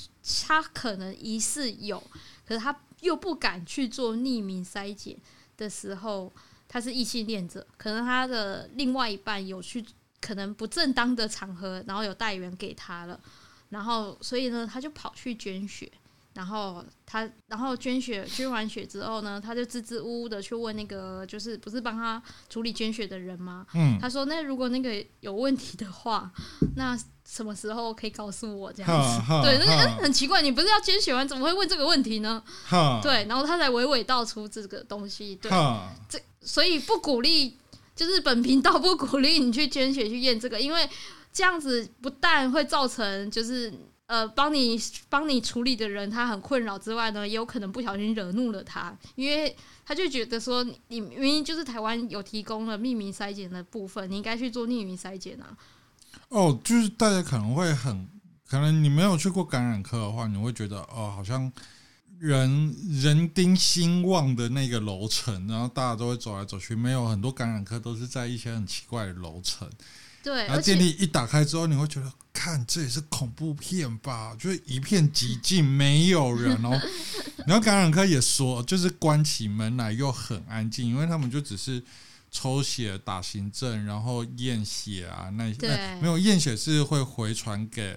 [0.47, 2.03] 他可能疑似有，
[2.47, 2.75] 可是他。
[3.01, 5.17] 又不敢去做匿名筛检
[5.57, 6.33] 的时候，
[6.69, 9.85] 他是异性恋者，可能他的另外一半有去
[10.21, 13.21] 可能不正当的场合，然后有带源给他了，
[13.71, 15.91] 然后所以呢，他就跑去捐血。
[16.33, 23.67] 然后他，然后捐血，捐完血之后呢，他就支支吾吾的去问那个，就是不是帮他处理捐血的人吗？
[23.75, 26.31] 嗯，他说，那如果那个有问题的话，
[26.77, 29.23] 那什么时候可以告诉我这样子？
[29.43, 32.41] 对，那个很奇怪，你不是要捐血完，怎么会问这个问题呢？
[33.03, 35.35] 对，然后他才娓娓道出这个东西。
[35.35, 35.51] 对，
[36.09, 37.59] 这所以不鼓励，
[37.97, 40.89] 就是本频道不鼓励你去捐血去验这个，因为
[41.33, 43.73] 这样子不但会造成就是。
[44.11, 44.77] 呃，帮你
[45.09, 55.57] 帮你处理的人他很困扰之外呢，也有可能不小心惹怒了他，因为他就觉得说，你明明就是台湾有提供了匿名筛检的部分，你应该去做匿名筛检啊。
[56.29, 58.09] 哦，就是大家可能会很，
[58.49, 61.53] 可能你没有去过感染科的话，你会觉得哦，好像
[62.19, 69.71] 人人丁兴旺的那个楼层，然后大家都会走来走去，没有很多感染科都是在一些很奇怪的楼层。
[70.23, 74.37] 对，然后电梯一打开之后，你会觉得，看这也是恐怖片吧？
[74.39, 76.81] 就是一片寂静，没有人哦。
[77.47, 81.83] 然后感染科也说，就是关起门来又很安静，因为他们就只是
[82.31, 87.97] 抽血、打行政，然后验血啊，那些没有验血是会回传给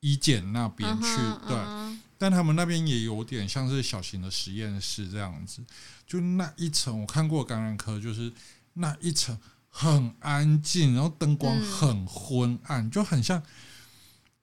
[0.00, 1.06] 医检那边去。
[1.06, 1.98] Uh huh, 对，uh huh.
[2.18, 5.62] 但他们那边也有点像是小型的实验室这样子。
[6.06, 8.30] 就那一层，我看过感染科，就是
[8.74, 9.36] 那一层。
[9.76, 13.42] 很安静，然后灯光很昏暗，嗯、就很像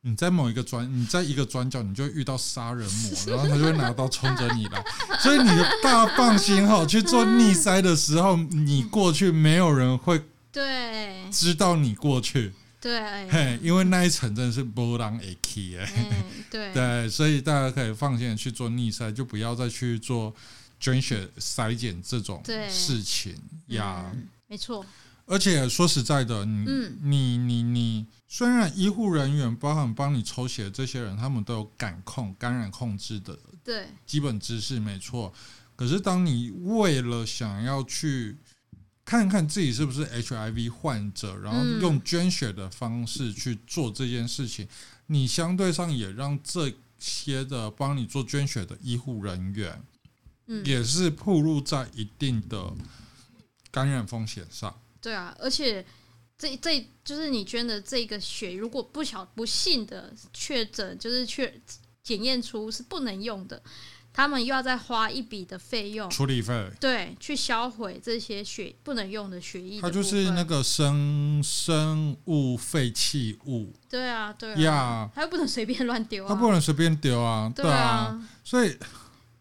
[0.01, 4.83] 你在某一个转，你在一个转角，你就会遇到杀人魔， 然后他就会拿刀冲着你来，
[5.21, 11.29] 所以你就大放心哈，去做逆塞的时候，你过去没有人会对。
[11.31, 16.73] 知道你过去，对，嘿，因为那一层真的是波浪 A K 哎，对。
[16.75, 20.35] 对，所以大家可以放心的去做逆筛，就不要再去做
[20.77, 23.33] 捐血筛检这种事情
[23.67, 24.85] 呀，嗯、没错。
[25.25, 35.33] 而且说实在的，你、嗯、你你你，虽然医护人员包含帮你抽血的这些人，他们都有感控感染控制的对基本知识没错。
[35.75, 38.37] 可是当你为了想要去
[39.05, 44.69] 看看自己是不是 HIV 患者，然后用捐血的方式去做这件事情，嗯、
[45.07, 49.81] 你相对上也让这些的帮你做捐血的医护人员，
[50.47, 52.73] 嗯、也是暴露在一定的
[53.71, 54.80] 感染风险上。
[55.01, 55.83] 对啊，而且
[56.37, 61.53] 这这就是你捐的这个血，如果不小不幸的确诊，就是确
[62.03, 63.61] 检验出是不能用的，
[64.13, 69.87] 他们又要再花一笔的费用处理费，对，去销毁这些血不能用的血液的。
[69.87, 73.73] 它就是那个生生物废弃物。
[73.89, 78.77] 对啊，对啊，它 Yeah, 又不能随便乱丢啊，它不能随便丢啊，对啊，对啊，所以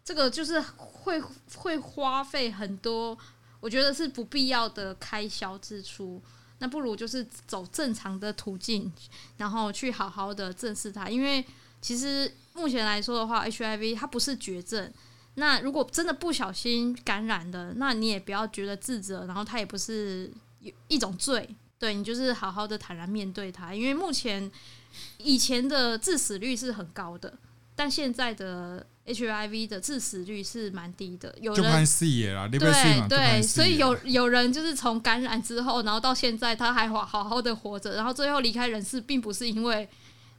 [0.03, 1.21] 这个就是会
[1.55, 3.17] 会花费很多。
[3.61, 6.21] 我觉得是不必要的开销支出，
[6.57, 8.91] 那不如就是走正常的途径，
[9.37, 11.09] 然后去好好的正视它。
[11.09, 11.45] 因为
[11.81, 14.91] 其实目前来说的话，HIV 它不是绝症。
[15.35, 20.29] 那如果真的不小心感染的，那你也不要觉得自责，然后它也不是
[20.89, 23.73] 一种罪，对，你就是好好的坦然面对它。
[23.73, 24.51] 因为目前
[25.19, 27.33] 以前的致死率是很高的，
[27.75, 31.85] 但现在的 HIV 的致死率是蛮低的，有人
[33.09, 39.87] 对对，所以有有人就是从感染之后，然后到现在他还好好好的活着，然后最后离开人世，并不是因为。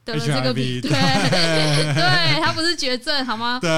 [0.04, 3.58] 得了这个病，对 对，他不是绝症，好吗？
[3.60, 3.70] 对，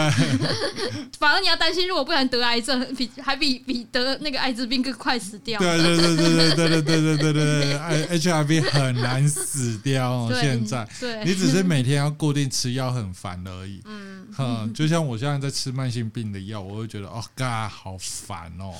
[1.18, 5.60] 反而你要担心，如果不然得癌症，比还比比得那个艾滋病更快死掉。
[5.60, 10.38] 对对对对对对对对对对对，H I V 很难死掉 哦。
[10.40, 13.82] 现在，对，你只是每天要固定吃药，很烦而已。
[13.84, 18.72] 嗯，哼，就像我现在在吃慢性病的药，我会觉得哦嘎，好烦哦。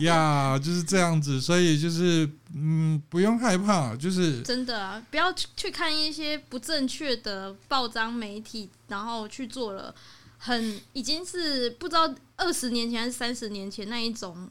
[0.00, 6.58] 呀，就是这样子，所以就是嗯，不用害怕，就是真的啊，不要去去看一些不。
[6.64, 9.94] 正确的报章媒体，然后去做了
[10.38, 14.48] 很已经是不知道二十年前还是三十年前那一种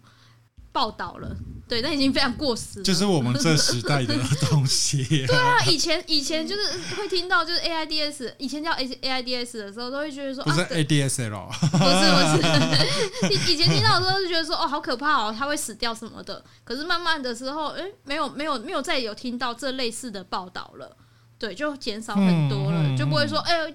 [0.74, 1.30] 报道了，
[1.70, 2.84] 对，那已经非常过时了。
[2.84, 4.14] 就是我们这时代的
[4.50, 5.04] 东西。
[5.26, 6.62] 对啊，以前以前就是
[6.98, 16.44] 会听到就是 AIDS，以前叫 AIDS 的时候，都会觉得说不是 ADSL，、啊、不是不是， 以前听到的时候就觉得说哦好可怕哦，他会死掉什么的。
[16.64, 20.98] 可是慢慢的时候，哎，没有没有没有再有听到这类似的报道了。
[21.38, 23.66] 对，就减少很多了，嗯嗯、就不会说，哎呦，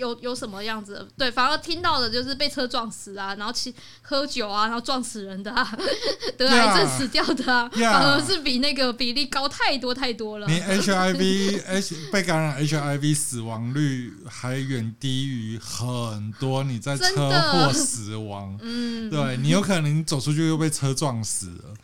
[0.00, 1.06] 有有什么样子？
[1.16, 5.78] 对，反而听到的就是被车撞死啊，然后去喝酒啊，然后撞死人的、啊，
[6.36, 10.48] 得癌症死掉的啊，yeah, 反而是比那个比例高太多太多了。
[10.48, 21.74] 你 HIV H 被感染 HIV 死亡率还远低于很多你在车祸死亡，嗯，对你有可能走出去又被车撞死了。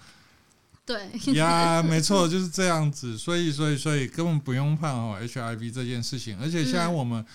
[0.87, 6.39] 对呀， 没错，就是这样子，所以，所以，所以根本不用怕哦，HIV 这件事情。
[6.41, 7.27] 而且现在我们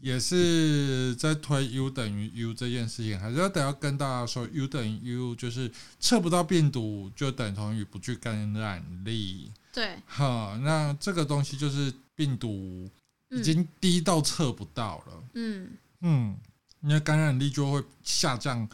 [0.00, 9.50] 也是在推 U 等于 U 这件事情，还是要等要跟大家说，U 等于 U 就是测不到病毒就等同于不具感染力。
[9.72, 12.90] 对，哈，那这个东西就是病毒
[13.30, 15.24] 已经低到测不到了。
[15.34, 16.36] 嗯嗯，
[16.80, 18.68] 你的感染力就会下降，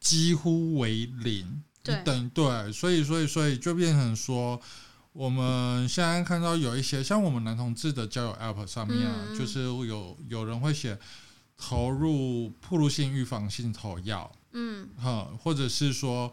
[0.00, 1.62] 几乎为零。
[2.04, 4.60] 等对，所以所以所以就变成说，
[5.18, 10.96] 我们现在看到有一些像我们男同志的交友 App 上面啊，嗯、就是有有人会写
[11.56, 16.30] 投入暴露性预防性投药，嗯，哈，或者是说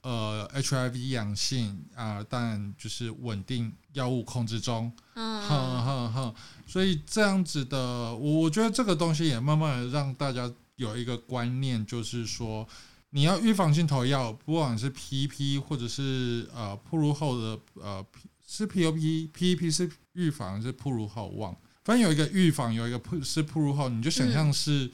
[0.00, 6.34] 呃 HIV 阳性啊，但就是稳定药物控制中，嗯，哼哼哼，
[6.66, 12.66] 所以这样子的，我我觉得这个东西也慢慢的让大家有一个观念，就是说。
[13.14, 18.04] 你要预防性投药，不管是 PEP 或者是呃铺路后的呃
[18.48, 24.90] 是 POP，PEP 是预防是铺路后忘，反正有一个预防，有一个是铺路后，你就想象是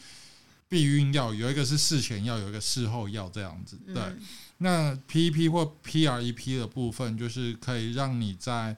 [0.68, 3.78] 避孕药，有一个是事前药，有一个事后药这样子。
[3.86, 4.02] 对，
[4.56, 8.76] 那 PEP 或 PREP 的部分，就是可以让你在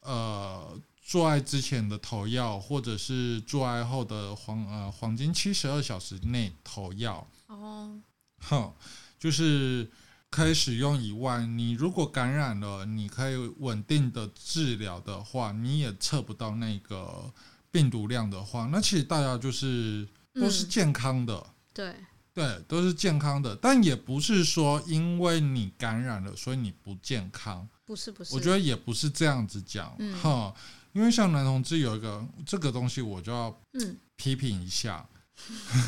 [0.00, 7.24] 呃做爱之前的投药，或者是做爱后的黄呃黄金七十二小时内投药。
[7.46, 8.00] 哦。
[8.40, 8.72] 哼，
[9.18, 9.90] 就是
[10.30, 17.32] 可以使用以外，你如果感染了，你可以稳定的治疗的话，你也测不到那个
[17.70, 21.94] 病毒量的话，那其实大家就是都是健康的，嗯、对。
[22.32, 30.54] 对，都是健康的，但也不是说因为你感染了，所以你不健康，不是不是，我觉得也不是这样子讲，嗯、哈，
[30.92, 33.96] 因为像男同志有一个这个东西，我就要嗯。
[34.14, 35.04] 批评一下，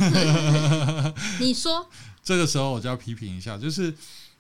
[0.01, 1.89] 嗯、 你说。
[2.23, 3.93] 这个时候我就要批评一下，就是，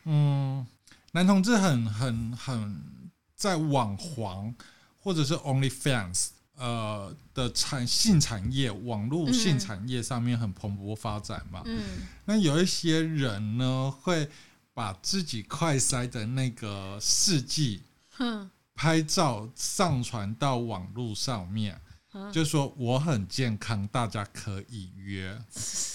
[0.04, 0.64] 嗯，
[1.12, 2.80] 男同志很很很
[3.34, 4.54] 在网黄
[5.00, 11.62] 或者是 OnlyFans 呃的产性产业网络性产业上面很蓬勃发展嘛。
[11.64, 11.82] 嗯。
[12.24, 14.28] 那有一些人呢，会
[14.72, 17.82] 把自己快塞的那个事迹，
[18.18, 21.80] 嗯，拍照上传到网络上面。
[22.30, 25.38] 就说我很健康，大家可以约。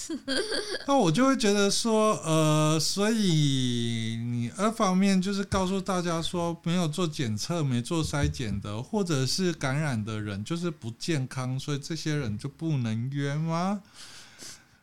[0.88, 13.82] 那我就会觉得说，呃，所以你二方面就是告诉大家说，没有做检测、没做筛检的，或者是感染的人就是不健康，所以这些人就不能约吗？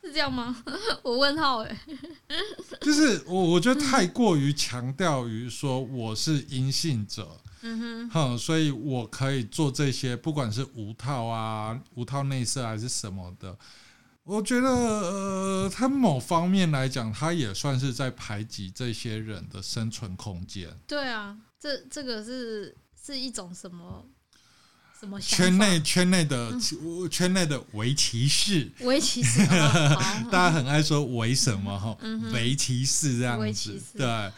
[0.05, 0.62] 是这样吗？
[1.03, 1.81] 我问号哎，
[2.81, 7.40] 就是我我觉得太过于强调于说我是阴性者。
[7.67, 13.57] 嗯哼，所以我可以做这些，不管是无套啊、无套内射还是什么的，
[14.23, 20.68] 我觉得呃，他某方面来讲，他也算是在排挤这些人的生存空间。
[20.87, 24.05] 对啊，这这个是是一种什么？
[25.20, 26.52] 圈内圈内的
[27.11, 29.46] 圈内的围棋士，围棋士，
[30.30, 31.96] 大家很爱说围什么哈，
[32.32, 34.32] 围棋士这样子，对。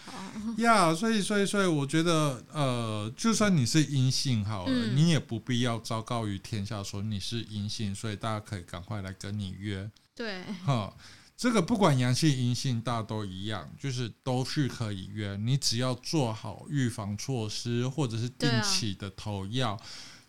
[0.58, 9.90] 呀，所以所以所以，我觉得呃，就算你是阴性好了，嗯、你也不必要昭告于天下说你是阴性，所以大家可以赶快来跟你约。
[10.14, 10.94] 对，哈，
[11.36, 15.36] 这个不管阳性阴性，大都一样，就是都是可以约。
[15.36, 19.80] 你只要做好预防措施，或者是定期的投药，啊、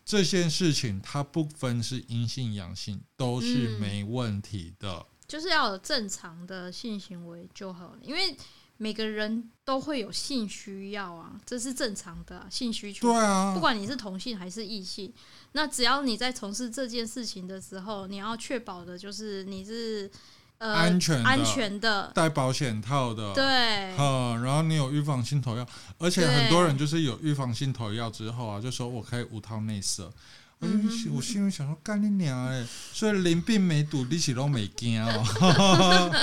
[0.08, 4.93] 这件事情它不分是阴性阳性，都是没问题的。
[4.93, 8.36] 嗯、就是要有正常的性行为就好了，因为。
[8.80, 13.08] 每个人都会有性需要啊，这是正常的、啊、性需求。
[13.08, 15.12] 对啊，不管你是同性还是异性，
[15.53, 20.08] 那只要你在从事这件事情的时候，你要确保的就是你是
[20.60, 23.34] 呃安全的、安全的、戴保险套的。
[23.34, 23.43] 对，
[23.97, 25.66] 嗯，然后你有预防性投药，
[25.97, 30.12] 而且很多人就是有预防性投药之后啊，就说我可以无套内射。
[30.60, 30.68] 我
[31.14, 32.66] 我心里想说，干你娘嘞！
[32.91, 36.16] 所以淋病没毒，你起都没惊哦。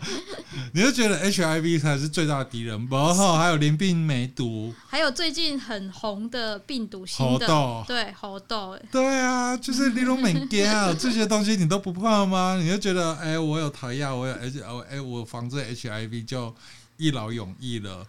[0.72, 3.36] 你就觉得 HIV 才是最大的敌人，然后？
[3.36, 10.64] 还有淋病梅毒，还有最近很红的病毒新的，对猴痘，对啊，就是你都没惊，
[10.98, 12.56] 这些东西你都不怕吗？
[12.58, 16.54] 你就觉得，哎、欸，我有投药，我有 H，哎，我防治 HIV 就
[16.96, 18.06] 一劳永逸了。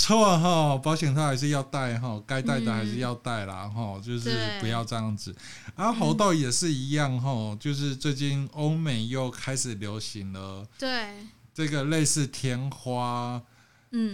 [0.00, 4.30] 抽啊哈，保险套还是要戴哈，该戴的还是要戴啦哈，嗯、就是
[4.60, 5.34] 不要这样子。
[5.74, 13.42] 然后猴痘也是一样哈，嗯、就是最近欧美又开始流行了，对，这个类似天花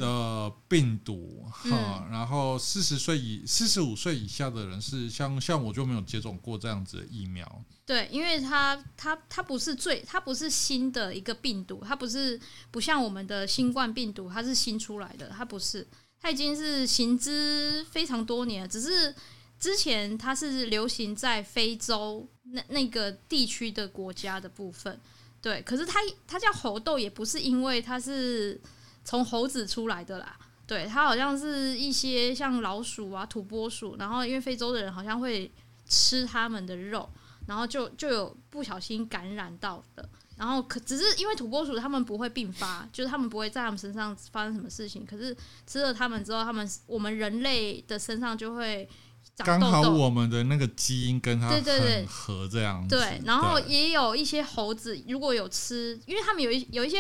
[0.00, 7.46] 的病毒哈，嗯、然后四十岁以四十五岁以下的人是像像我就没有接种过这样子的疫苗。
[7.86, 15.86] 对，因为它它它不是最，它不是新的一个病毒，它不是不像我们的新冠病毒，它是新出来的，它不是，
[16.18, 19.14] 它已经是行之非常多年，只是
[19.60, 24.98] 之前它是流行在非洲那那个地区的国家的部分，
[25.42, 28.58] 对，可是它它叫猴痘，也不是因为它是
[29.04, 30.34] 从猴子出来的啦，
[30.66, 35.52] 对，它好像是一些像老鼠啊、土拨鼠，然后因为非洲的人好像会
[35.86, 37.06] 吃它们的肉。
[37.46, 45.04] 然后就就有不小心感染到的，然后可只是因为土拨鼠他们不会并发，就是他们不会在他们身上发生什么事情。
[45.04, 45.36] 可是
[45.66, 48.88] 吃了他们之后，他们我们人类的身上就会
[49.34, 49.72] 长痘痘。
[49.72, 52.96] 刚好我们的那个基因跟它很合这样子。
[52.96, 56.98] 对，然后也有一些猴子如果有吃，因为他们有一有一些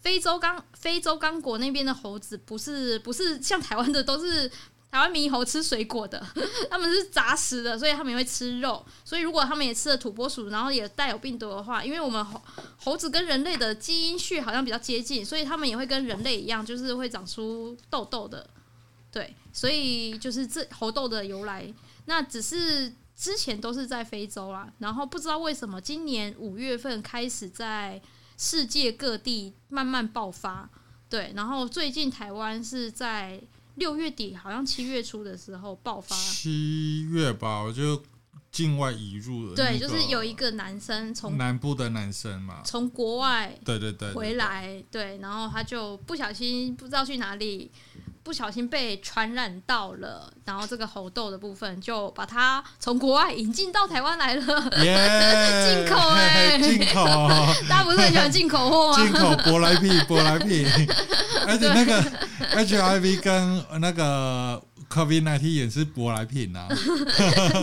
[0.00, 4.50] 非洲刚非洲刚果那边的猴子，不是不是像台湾的都是。
[4.92, 6.22] 台湾猕猴吃水果的，
[6.68, 8.84] 他们是杂食的，所以他们也会吃肉。
[9.06, 12.42] 所以如果他们也吃了土拨鼠，然后也带有病毒的话，因为我们猴
[12.76, 18.46] 猴子跟人类的基因序好像比较接近，所以他们也会跟人类一样，就是会长出痘痘的。
[19.10, 21.72] 对，所以就是这猴痘的由来，
[22.04, 27.98] 那只是之前都是在非洲啦，然后不知道为什么今年五月份开始在
[28.36, 30.68] 世界各地慢慢爆发。
[31.08, 33.40] 对，然后最近台湾是在。
[33.76, 38.02] 六月底好像七月初的时候爆发，七月吧，我就
[38.50, 39.54] 境外移入了。
[39.54, 47.70] 对，就是有一个男生从南部的男生嘛，从国外对对对回来，对，然后他就不小心不知道去哪里。
[48.22, 57.04] 不小心被传染到了，然后这个猴痘的部分就把它从国外引进到台湾来了， 进口哎、欸，进口，
[57.68, 59.02] 大家不是很喜欢进口货吗？
[59.02, 60.66] 进口舶来品，舶来品，
[61.46, 62.02] 而且那个
[62.54, 64.62] HIV 跟那个
[64.92, 66.68] COVID-19 也是舶来品呐、啊，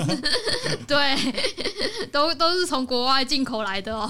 [0.88, 1.34] 对，
[2.12, 4.10] 都都是从国外进口来的哦，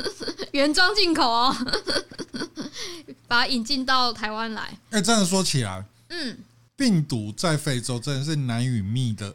[0.52, 1.54] 原装进口哦。
[3.26, 4.62] 把它引进到台湾来。
[4.90, 6.38] 哎、欸，这样说起来，嗯，
[6.76, 9.34] 病毒在非洲真的是难与密的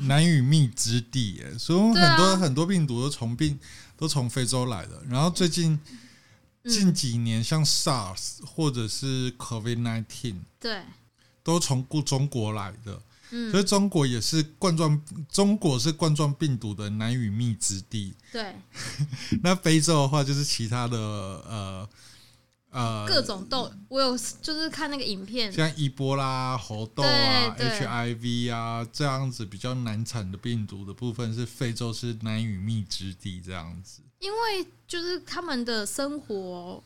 [0.00, 3.58] 难与密之地，耶，所以很多、啊、很多病毒都从病
[3.96, 5.02] 都从非洲来的。
[5.08, 5.78] 然后最近
[6.64, 10.82] 近几年，像 SARS 或者是 COVID nineteen，对，
[11.42, 13.00] 都从中国来的。
[13.30, 18.14] 嗯，所以中国也是冠状，中国是冠状病毒的难与密之地。
[18.30, 18.54] 对，
[19.42, 21.88] 那非洲的话，就是其他的呃。
[22.74, 34.00] 呃，各种痘，我有就是看那个影片，像伊波拉、猴痘啊、HIV 啊这样子比较难产的病毒的部分，是非洲是难与密之地这样子。
[34.20, 36.82] 因为就是他们的生活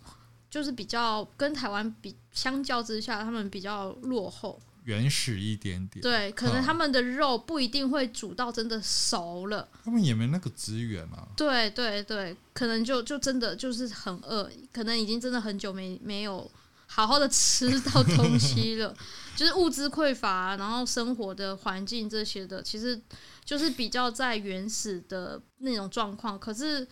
[0.50, 4.60] 就是比较跟台湾比相较之下，他们比较落后。
[4.84, 11.26] 原始一点点，对，可能他们的肉不一定会煮到真的熟了，他们也没那个资源啊。
[11.36, 16.48] 对对对，可能就就真的就是很饿，可能已经真的很久没没有
[16.86, 18.94] 好好的吃到东西了，
[19.34, 23.00] 就是物资匮乏，然后生活的环境这些的，其实
[23.44, 26.86] 就是比较在原始的那种状况，可是。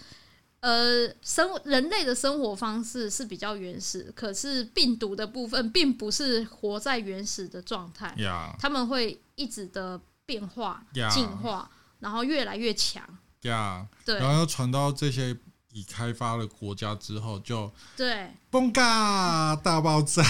[0.64, 8.56] 呃，生人类的生活方式是比较原始，可是病毒的部分并不是活在原始的状态，Yeah.
[8.58, 13.04] 他们会一直的变化、进.化，然后越来越强。
[13.42, 13.88] Yeah.
[14.06, 15.36] 对，然后又传到这些
[15.74, 20.22] 已开发的国家之后就，对，崩嘎大爆炸。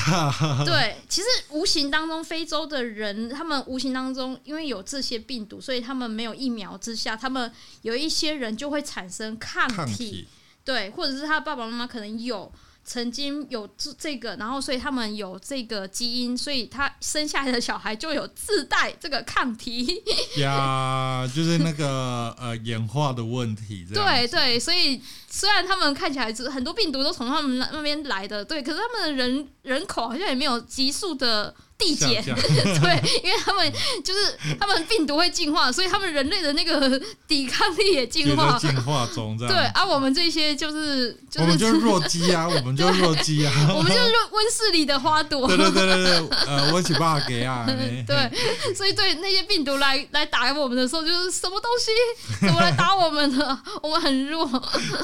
[0.65, 10.27] 对，其实无形当中，非洲的人他们无形当中，因为有这些病毒，所以他们没有疫苗之下，他们有一些人就会产生抗体。
[10.65, 12.51] 对，或者是他爸爸妈妈可能有。
[12.87, 20.03] 曾经有这这个，然后所以他们有这个基因，所以他生下来的小孩就有自带这个抗体。
[20.37, 23.87] 呀，就是那个呃演化的问题。
[23.91, 25.01] 对对，所以
[25.37, 31.53] 虽然他们看起来是很多病毒都从他们那那边来的，对，可是他们的人人口好像也没有急速的。
[31.77, 33.73] 递减， 对， 因为他们
[34.05, 39.53] 就是他们病毒会进化，所以他们人类的那个抵抗力也进化，进化中这样。
[39.53, 45.49] 对，而、啊、我们这些就是，就是、我们就是弱鸡啊， 我们就是弱鸡啊，我们就是温室里的花朵。
[45.49, 47.67] 对对对对对，呃，我一起把它给啊。
[48.07, 53.61] 对，所以对那些病毒来来打我们的时候，就是什么东西怎么来打我们呢？
[53.83, 54.49] 我们很弱，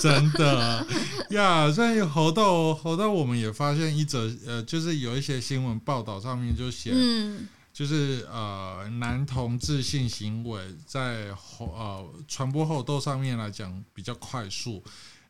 [0.00, 0.86] 真的
[1.30, 1.70] 呀。
[1.70, 6.64] 所以猴痘，猴痘，我们也发现一则，呃，就是有一些新闻报道上面就。
[6.86, 14.82] 嗯，就是呃，男同志性行为在猴呃传播猴痘上面来讲比较快速。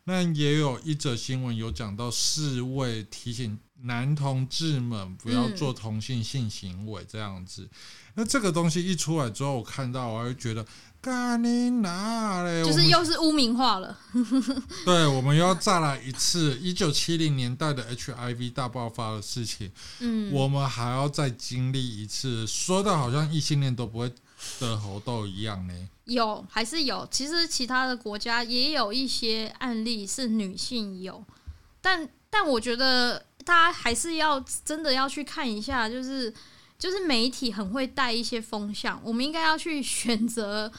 [0.03, 7.63] 那也有一则新闻有讲到世卫提醒男同志们不要做同性性行为这样子。
[7.63, 7.69] 嗯、
[8.15, 10.65] 那这个东西一出来之后，我看到我还会觉得。
[11.03, 12.63] 干你哪嘞？
[12.63, 13.97] 就是又是污名化了。
[14.85, 19.71] 对，我们又要再来一次一九七零年代的 HIV 大爆发的事情。
[19.99, 24.13] 嗯，我们还要再经历一次，说的好像异性恋都不会
[24.59, 25.73] 得猴痘一样呢。
[26.05, 27.07] 有还是有？
[27.09, 31.25] 其实其他的国家也有一些案例是女性有，
[31.81, 36.33] 但但我觉得大家还是要真的要去看一下，就是。
[36.81, 40.71] 就是媒体很会带一些风向，我们应该要去选择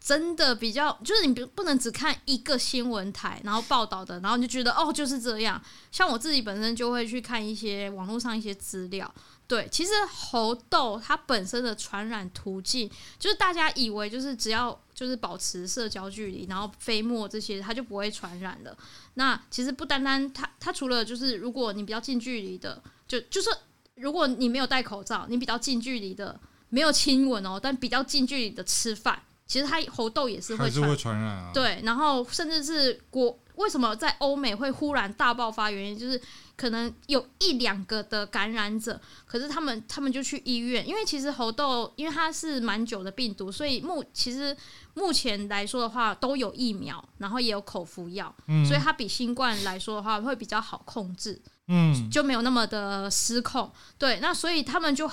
[0.00, 5.60] 真的比较，就是你不不能只看一个新闻台，然后报道的，然后你就觉得哦就是这样。
[5.90, 9.12] 像我自己本身就会去看一些网络上一些资料。
[9.48, 12.88] 对，其实猴痘它本身的传染途径，
[13.18, 18.76] 就是大家以为就是只要就是保持社交距离，然后飞沫这些，它就不会传染了。
[19.14, 23.50] 那其实不单单它，它除了就是如果你比较近距离的，就就是。
[24.00, 26.38] 如果你没有戴口罩，你比较近距离的
[26.68, 31.50] 没有亲吻哦，但比较近距离的吃饭，其实它猴痘也是会传，还是会传染啊。
[31.52, 35.70] 对，然后甚至是国为什么在欧美会忽然大爆发？
[35.70, 36.20] 原因就是
[36.56, 44.56] 可能有一两个的感染者，可是他们他们就去医院，因为其实猴痘因为它是蛮久的病毒，所以目其实
[44.94, 51.40] 目前来说的话都有疫苗，然后也有口服药，嗯，所以它比新冠来说的话会比较好控制。
[51.70, 53.70] 嗯，就没有那么的失控。
[53.98, 55.06] 对，那所以他们就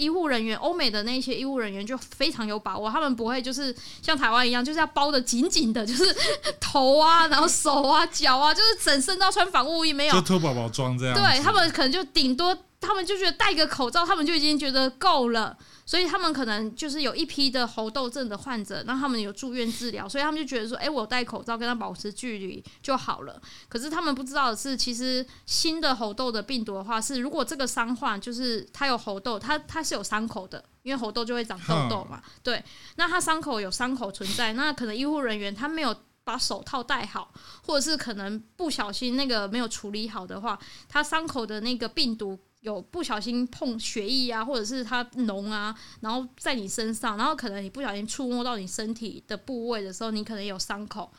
[0.00, 6.16] 医护人员，欧美的那些医护人员就非常有把握，他们不会就是像台湾一样，就是要包的紧紧的，就是
[6.58, 11.14] 头啊，然后手啊、脚啊，就是整身都要穿防护衣，没有就脱宝宝装这样。
[11.14, 15.54] 对，他们可能就顶多，他们就觉得戴个口罩，他们就已经觉得够了。
[15.90, 23.42] 所以他们可能就是有一批的猴痘症的患者，让他们有住院治疗，所以他们就觉得说，哎、欸，我戴口罩跟他保持距离就好了。
[23.68, 32.22] 可是他们不知道的是，其实新的猴痘的病毒的话，是如果这个伤患就是他有猴痘，他他是有伤口的，因为猴痘就会长痘痘嘛。
[32.40, 32.64] 对，
[32.94, 37.34] 那他伤口有伤口存在，那可能医护人员他没有把手套戴好，
[37.66, 40.56] 或者是可能不小心那个没有处理好的话，
[40.88, 42.38] 他伤口的那个病毒。
[42.60, 51.10] 有不小心碰血液啊，或者是它脓啊，然后在你身上，然后可能你不小心触摸到你身体的部位的时候，你可能有伤口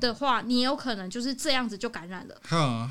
[0.00, 2.36] 的话，你有可能就是这样子就感染了。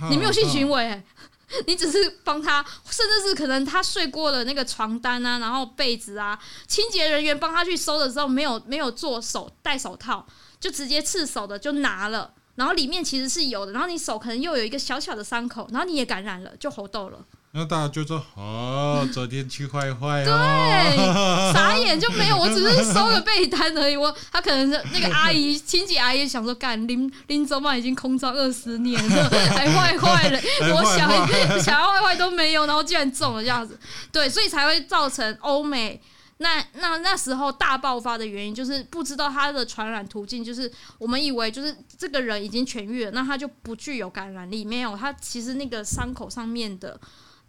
[0.10, 1.04] 你没有性行为、欸，
[1.68, 10.26] 你只是帮他，甚至是可能他睡过的那个床单啊，然后被子啊，清洁人员帮他去收的时候，没有没有做手戴手套，
[10.60, 17.24] 就直接赤手的就拿了，然后里面其实是有的，然后你手可能又有一个小小的伤口，然后你也感染了，就猴痘了。
[17.56, 20.98] 那大家就说：“哦，昨天去坏坏哦。”对，
[21.54, 23.96] 傻眼就没有，我只是收个被单而已。
[23.96, 30.40] 我他可能是那个阿姨，亲戚阿姨想说：“干林林州嘛，已经空窗二十年了， 还坏坏了。
[30.74, 33.80] 我想想要坏坏都没有，然后竟然中了这样子。
[34.12, 36.02] 对，所以才会造成欧美
[36.38, 44.66] 那那那时候大爆发的原因，就是不知道它的传染途径，就是我们以为就是这个人已经痊愈了，那他就不具有感染力。
[44.66, 47.00] 没有，他其实那个伤口上面的。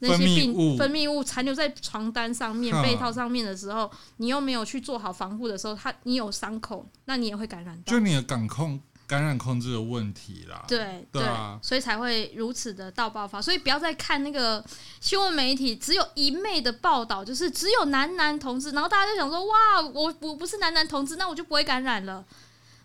[0.06, 7.92] 那些病分泌物残留在床单上面、被套上面的时候，你又没有去做好防护的时候，它你有伤口，那你也会感染到。
[7.92, 10.64] 就你的感控感染控制的问题啦。
[10.66, 13.40] 对对啊，所以才会如此的到爆发。
[13.40, 14.64] 所以不要再看那个
[15.00, 22.24] 新闻媒体只有一昧的报道，就是只有男男同志，然后大家就想说：哇，我我不是男男同志，那我就不会感染了。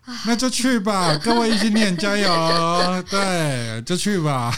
[0.26, 2.28] 那就去吧， 各位异性恋加油！
[3.08, 4.52] 对，就去吧。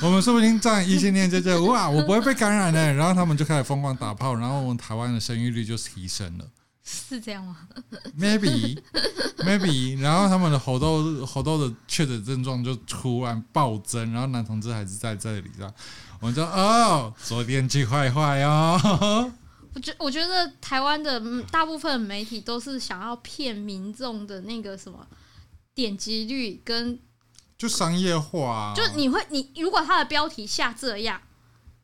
[0.00, 2.92] 我们说不定这样异性恋就这哇，我不会被感染的。
[2.94, 6.44] 然后他们就开始疯狂打炮，然后我们台湾的生育率就提升了。
[6.84, 7.56] 是这样吗
[8.18, 8.82] ？Maybe，Maybe
[9.38, 10.00] maybe。
[10.00, 15.72] 然后他们的猴痘猴痘的确诊症状就突然暴增，然后男同志还是在这里，这样
[16.18, 19.30] 我们就哦，昨天气坏坏哦。
[19.74, 25.06] 我觉我觉得台湾的大部分媒体都是想要骗民众的那个什么
[25.74, 26.98] 点击率跟
[27.56, 31.20] 就商业化，啊，就你会你如果他的标题下这样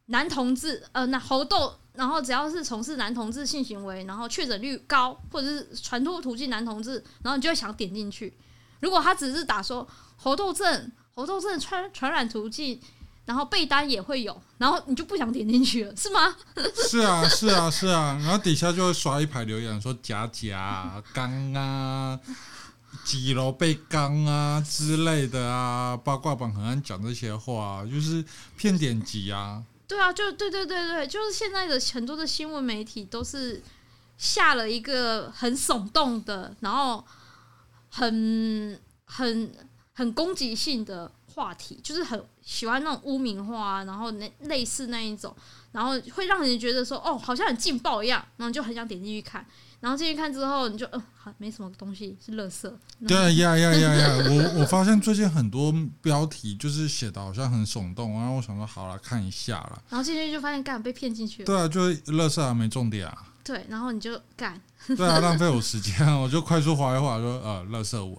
[0.06, 8.36] 男同志呃那猴痘，然后只要是从事男同志性行为，然后确诊率高或者是传播途径男同志，然后你就会想点进去。
[8.80, 12.80] 如果他只是打说猴痘症猴痘症传传染途径。
[13.28, 16.34] 然后被单也会有，然后你就不想点进去了，是吗？
[16.74, 18.18] 是啊，是啊，是啊。
[18.22, 22.18] 然后底下就会刷一排留言说假假刚啊，
[23.04, 28.24] 几楼被刚啊之类的啊，八卦版很爱讲这些话，就是
[28.56, 29.62] 骗点击啊。
[29.86, 33.62] 对啊，就对对对对，就是现在的很多的新闻媒体都是
[34.16, 37.04] 下了一个很耸动的，然后
[37.90, 39.52] 很很
[39.92, 42.22] 很攻击性的话题，就是很。
[42.48, 45.36] 喜欢那种污名化，然后那类似那一种，
[45.70, 49.44] 然后会让人觉得说哦，好像很劲爆一样，然后就很想点进去看，
[49.80, 52.72] 然后进去看之后，你就嗯、呃，好没什么东西是垃圾。
[53.06, 54.16] 对呀呀呀呀！
[54.30, 55.70] 我我发现最近很多
[56.00, 61.46] 标题就是写的好像很耸动，然后我想说好了看一下了，然后进去就发现干被骗进去了。
[61.46, 63.26] 对啊，就是垃圾啊，没重点啊。
[63.44, 64.58] 对，然后你就干。
[64.96, 68.16] 对啊，浪费我时间，我就快速滑一滑说呃，垃圾文，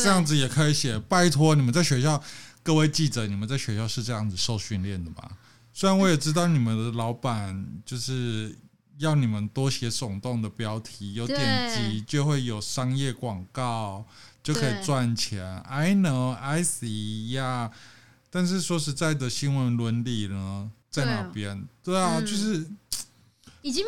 [0.00, 0.98] 这样子也可以写。
[0.98, 2.22] 拜托你们在学校。
[2.62, 5.30] 各位记者，你们在学校是这样子受训练的吗？
[5.74, 8.56] 虽然我也知道你们的老板就是
[8.96, 11.38] 要你们多写耸动的标题，有点
[11.76, 14.06] 击就会有商业广告，
[14.42, 15.44] 就可以赚钱。
[15.62, 17.70] I know, I see 呀。
[18.30, 21.68] 但是说实在的，新闻伦理呢，在哪边？
[21.82, 22.66] 对啊，就是
[23.60, 23.84] 已经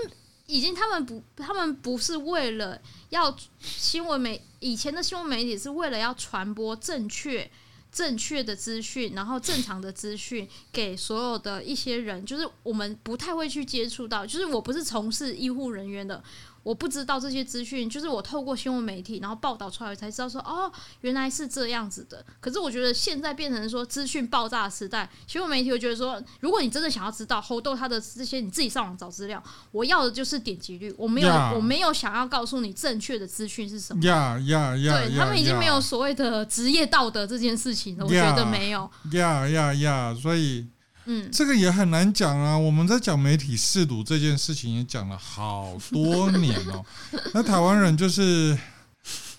[0.46, 2.80] 已经他们不，他们不是为了
[3.10, 7.50] 要新闻媒，以前的新闻媒体是为了要传播正确。
[7.92, 16.22] 正确的资讯，然后正常的资讯给所有的一些人，就是我们不太会去接触到，就是我不是从事医护人员的。
[16.66, 20.68] 我不知道这些资讯，就是我透过新闻媒体然后报道出来才知道说哦，
[21.02, 22.26] 原来是这样子的。
[22.40, 29.40] 可是我觉得现在变成说资讯爆炸的时代，新闻媒体我觉得说，如果你真的想要知道猴痘它的这些，你自己上网找资料。
[29.70, 34.02] 我要的就是点击率，我没有.我没有想要告诉你正确的资讯是什么。
[34.02, 34.92] 呀呀呀！
[34.98, 38.90] 对他们已经没有所谓的职业道德这件事情了.我觉得没有。
[39.12, 40.12] 呀呀呀！
[40.20, 40.66] 所以。
[41.06, 42.58] 嗯，这个也很难讲啊。
[42.58, 46.84] 我们在讲媒体试读这件事情也讲了好多年哦。
[47.32, 48.58] 那台湾人就是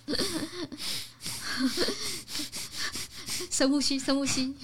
[3.51, 4.55] 深呼吸，深呼吸，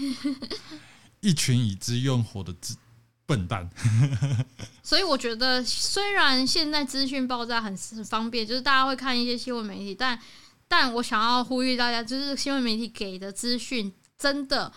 [1.20, 2.56] 一群已知用火的
[3.26, 3.70] 笨蛋。
[4.82, 7.76] 所以我觉得，虽然现在资讯爆炸很
[8.06, 10.18] 方便，就是大家会看一些新闻媒体，但
[10.68, 14.72] 但我想要呼吁大家，就是新闻媒体给的资讯真的。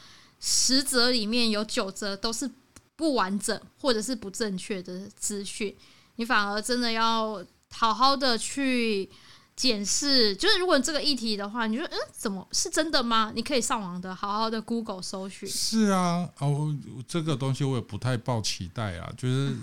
[0.48, 2.48] 十则里面有九则都是
[2.94, 5.76] 不完整或者是不正确的资讯，
[6.14, 9.10] 你反而真的要好好的去
[9.56, 10.36] 检视。
[10.36, 13.32] 就是如果这个议题的话，你说嗯，怎么是真的吗？
[13.34, 15.48] 你可以上网的好好的 Google 搜寻。
[15.48, 16.72] 是啊，哦，
[17.08, 19.56] 这个东西我也不太抱期待啊，就是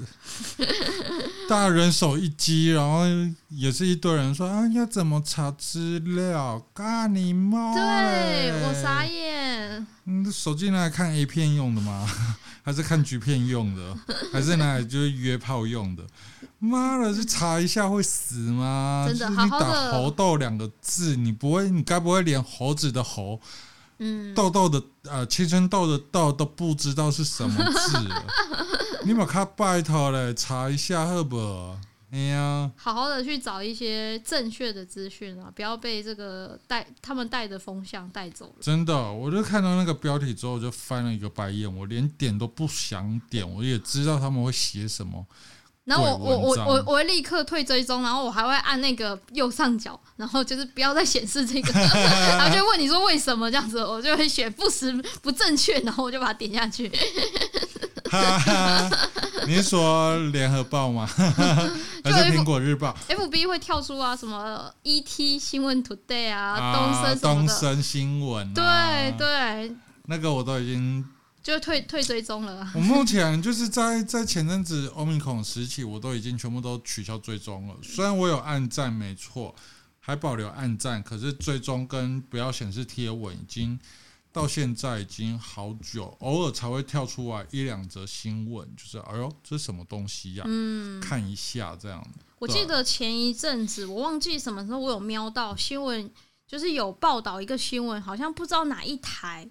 [1.47, 3.03] 大人手一机，然后
[3.49, 6.59] 也是一堆人说啊，要怎么查资料？
[6.73, 7.73] 干你妈！
[7.73, 9.85] 对，我傻眼。
[10.05, 12.05] 嗯，手机拿来看 A 片用的吗？
[12.65, 13.97] 还是看 G 片用的？
[14.31, 16.03] 还是拿来就是约炮用的？
[16.65, 19.05] 妈的，去查一下会死吗？
[19.07, 23.39] 真的，就是、你打“猴痘”两个字，你不会，你该不会连猴子的“猴”，
[23.99, 27.97] 嗯，痘痘的呃青春痘的“痘”都不知道是什么字？
[29.05, 31.77] 你把卡拜托嘞，查一下好不好？
[32.11, 38.53] 哎呀，好好的去找一些正确的资讯啊，不要被这个带他们带的风向带走了。
[38.61, 43.51] 真的，我就看到那个标题之后，就翻了一个白眼，我连点都不想点。
[43.51, 45.25] 我也知道他们会写什么，
[45.85, 56.89] 然后我我我我我会立刻退追踪，然后我还会按那个右上角，然后就是不要再显示这个，然后就问你说为什么这样子，我就会选不实不正确，然后我就把它点下去。
[58.09, 58.89] 哈哈，
[59.47, 61.05] 你是说联合报吗？
[62.03, 69.75] 还是苹果日报？FB 会跳出啊，什么 ET 新闻 Today 啊，东森东森新闻、啊，对对，
[70.05, 71.03] 那个我都已经
[71.43, 72.71] 就退退追踪了。
[72.73, 77.75] 我目前就是在在前阵子欧米孔时期，我都已经全部都取消追踪了。
[77.83, 79.53] 虽然我有按赞，没错，
[79.99, 83.77] 还保留按赞，可是追踪跟不要显示贴文已经
[84.31, 90.47] 到现在已经好久，偶尔才会跳出来一两则新闻，就是哎呦，这是什么东西呀、啊？
[90.47, 92.01] 嗯，看一下这样。
[92.39, 96.09] 我记得前一阵子，我忘记什么时候，我有瞄到新闻，
[96.47, 99.49] 就是有报道一个新闻，好像不知道哪一台，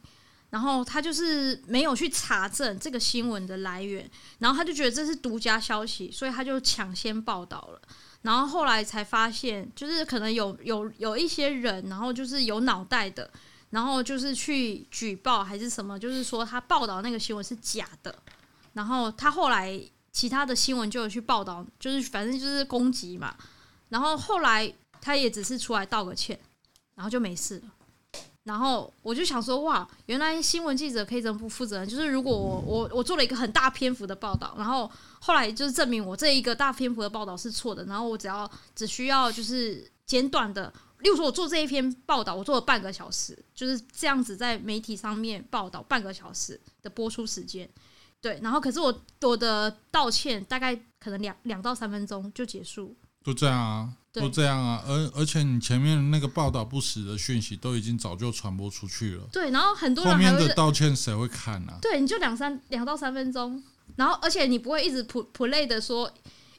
[0.52, 7.80] 然后他就是没有去查证这个新闻的来源，然后他就觉得这是独家消息，所以他就抢先报道了。
[8.20, 13.30] 然后后来才发现，就是可能有有有一些人，然后就是有脑袋的，
[13.70, 18.14] 然后就是去举报还是什么，就是说他报道那个新闻是假的。
[18.74, 19.82] 然后他后来
[20.12, 23.34] 其他的新闻就有去报道，就是反正就是攻击嘛。
[23.88, 26.38] 然后后来他也只是出来道个歉，
[26.94, 27.72] 然后就没事了。
[28.44, 31.88] 然后我就想说，哇，原来新闻记者可以这么不负责任。
[31.88, 34.90] 就是如果我我我做了一个很大篇幅的报道，然后
[35.20, 47.70] 后来就是证明我这一个大篇幅的报道是错的，然后我只要只需要就是简短的，例如说我做这一篇报道，我做了半个小时，就是这样子在媒体上面报道半个小时的播出时间，
[48.20, 53.92] 对，然后可是我我的道歉大概可能两两到三分钟就结束，就这样啊。
[54.12, 59.24] 都这样啊，而而且你前面那个报道不实的讯息都已经早就传播出去了。
[59.32, 61.78] 对，然后很多人后面的道歉谁会看呢、啊？
[61.80, 63.62] 对，你就两三两到三分钟，
[63.96, 66.12] 然后而且你不会一直 play 的说，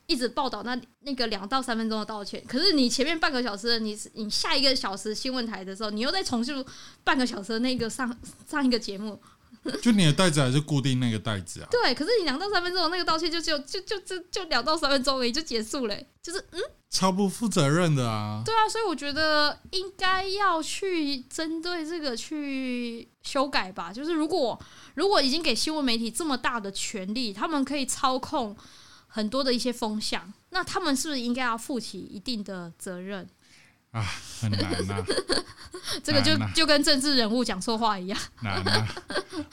[0.08, 2.44] 一直报道那那个两到三分钟的道歉。
[2.48, 6.66] 可是你前面半个小时，你你下一个小时新闻台的时候，你又再重述
[7.04, 8.18] 半个小时的那个上
[8.50, 9.22] 上一个节目。
[9.82, 11.68] 就你的袋子还是固定那个袋子啊？
[11.72, 16.60] 对，可是你两到三分钟那个道歉就就就就就就两到三分钟而已就结束了，就是嗯。
[16.90, 18.44] 超不负责任的啊！
[18.46, 23.92] 对啊，所以我觉得应该要去针对这个去修改吧。
[23.92, 24.62] 就是如果
[24.94, 28.56] 如果已经给新闻媒体这么大的权利，他们可以操控
[29.08, 33.28] 很多的一些风向，那他们是不是应该要负起一定的责任
[33.94, 34.02] 啊？
[34.42, 35.06] 很难啊！
[36.04, 38.20] 这个就就跟政治人物讲错话一样。
[38.42, 38.88] 难啊！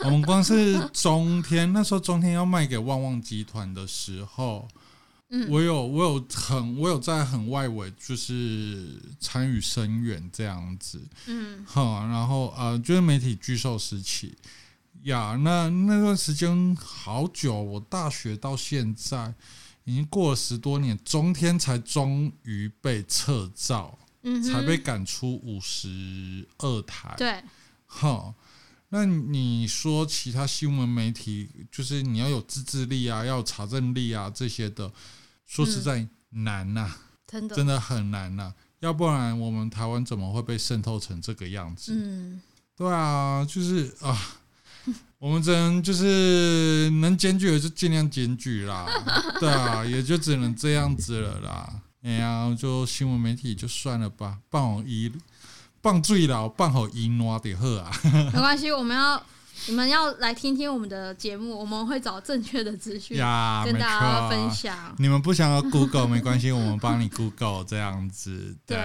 [0.00, 4.66] 我们光是中天那时候，中天要卖给旺旺集团的时候。
[5.32, 14.36] 嗯、我有我有很我有在很外围，就是参与声援这样子，嗯，好，然后呃，就是媒体巨兽时期
[15.04, 19.32] 呀，那那段时间好久，我大学到现在
[19.84, 27.42] 已经过了十多年，中天才终于被撤照，嗯，才被赶出五十二台，对，
[27.86, 28.34] 好，
[28.90, 34.92] 那你说其他新闻媒体，就是你要有自制力啊，要有查证力啊这些的。
[35.46, 41.92] 说实在难呐、啊，真的真的很难呐、啊，要不然我们台湾怎么会被渗透成这个样子？
[41.92, 42.40] 嗯，
[42.76, 44.16] 对啊，就是啊，
[45.18, 48.86] 我们只能就是能检举的就尽量检举啦，
[49.40, 51.82] 对啊，也就只能这样子了啦。
[52.02, 55.12] 哎呀，就新闻媒体就算了吧，放好一
[55.82, 57.90] 放最老，放好一挪的喝啊，
[58.32, 59.22] 没关系，我们要。
[59.68, 64.74] 你们要来听听我们的节目，我们会找正确的资讯跟大家分享。
[64.96, 68.56] 你们不想要 Google 没关系，我们帮你 Google 这样子。
[68.64, 68.78] 对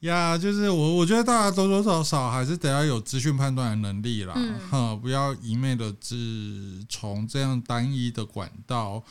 [0.00, 4.34] 呀，就是我我觉得大家多多少少还是得要有资讯判断的能力啦，
[4.70, 9.02] 哈、嗯，不要一昧的只从这样单一的管道。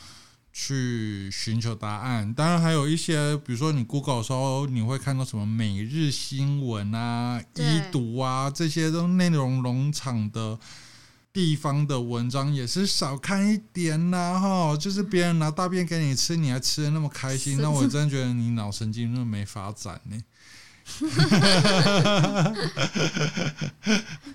[0.52, 10.58] 去寻求答案，当然还有一些，比如说你 Google 的时候，你会看到什么每日新闻啊、医读啊这些都内容农场的
[11.32, 20.20] 地方的文章，也是少看一点呐、啊，哈，就是别人拿大便给你吃，你还吃的那么开心，那我真的觉得你脑神经那么没发展呢。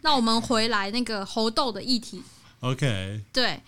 [0.01, 2.23] 那我们回来那个猴痘的议题
[2.61, 3.61] ，OK，对。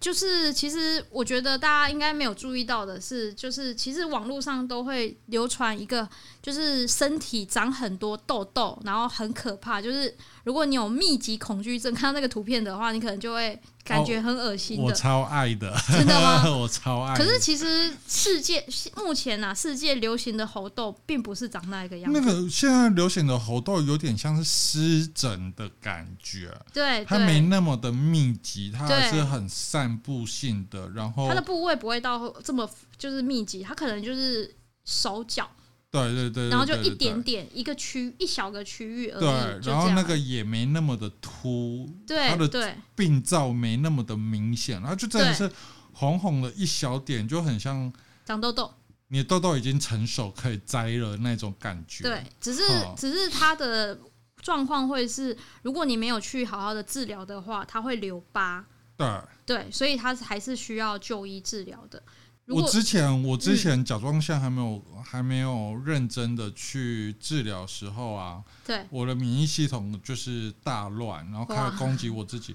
[0.00, 6.08] 就是，其实我觉得大家应该没有注意到的是，就是其实网络上都会流传一个，
[6.40, 9.82] 就是身体长很多痘痘，然后很可怕。
[9.82, 10.14] 就是
[10.48, 13.60] 如果你有密集恐惧症，看到那个图片的话，你可能就会。
[13.84, 16.44] 感觉很恶心的，我超爱的，真的吗？
[16.54, 17.16] 我超爱。
[17.16, 18.62] 可是其实世界
[18.96, 22.20] 目前啊，世界流行的猴痘并不是长那个样子。
[22.20, 30.90] 那个现在流行的猴痘有点像是湿疹的感觉，对，它没那么的密集，它还是很散布性的。
[30.90, 32.68] 然后它的部位不会到这么
[32.98, 35.48] 就是密集，它可能就是手脚。
[35.90, 39.20] 对对对，然后就一点点一个区一小个区域而已。
[39.20, 45.50] 对，然后那个也没那么的凸，对，它的病灶没那么的明显，然后就真的是
[45.92, 47.90] 红红的一小点，就很像
[48.26, 48.74] 长痘痘。
[49.08, 52.04] 你的痘痘已经成熟可以摘了那种感觉。
[52.04, 52.62] 对，只是
[52.94, 53.98] 只是它的
[54.42, 58.66] 状况会是，如果你没有去好好的治疗的话，它会留疤。
[58.98, 59.08] 对
[59.46, 62.02] 对，所以它还是需要就医治疗的。
[62.48, 72.54] 我之前我之前甲状腺还没有、嗯、还没有认真的去治疗时候啊，对，我的免疫系统就是大乱，然后开始攻击我自己。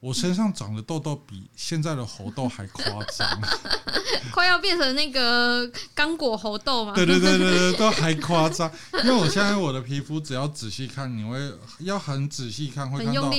[0.00, 2.84] 我身上长的痘痘比现在的猴痘还夸
[3.16, 3.40] 张，
[4.34, 5.64] 快要变成那个
[5.94, 6.92] 刚果猴痘嘛？
[6.92, 8.68] 对对对对对， 都还夸张。
[9.04, 11.38] 因为我现在我的皮肤只要仔细看，你会
[11.78, 13.30] 要很仔细看，会看到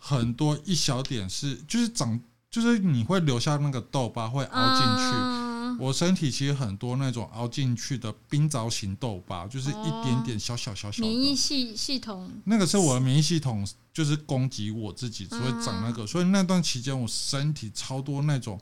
[0.00, 2.20] 很多一小点是就是长，
[2.50, 5.16] 就是你会留下那个痘疤会凹进去。
[5.16, 5.40] 嗯
[5.78, 11.08] 我身体其实很多那种凹进去的冰凿型痘疤，就是一点点小小小小的。
[11.08, 16.06] 免疫系系统那个是我的免疫系统，就是攻击我自己，所以长那个。
[16.06, 18.60] 所以那段期间我身体超多那种，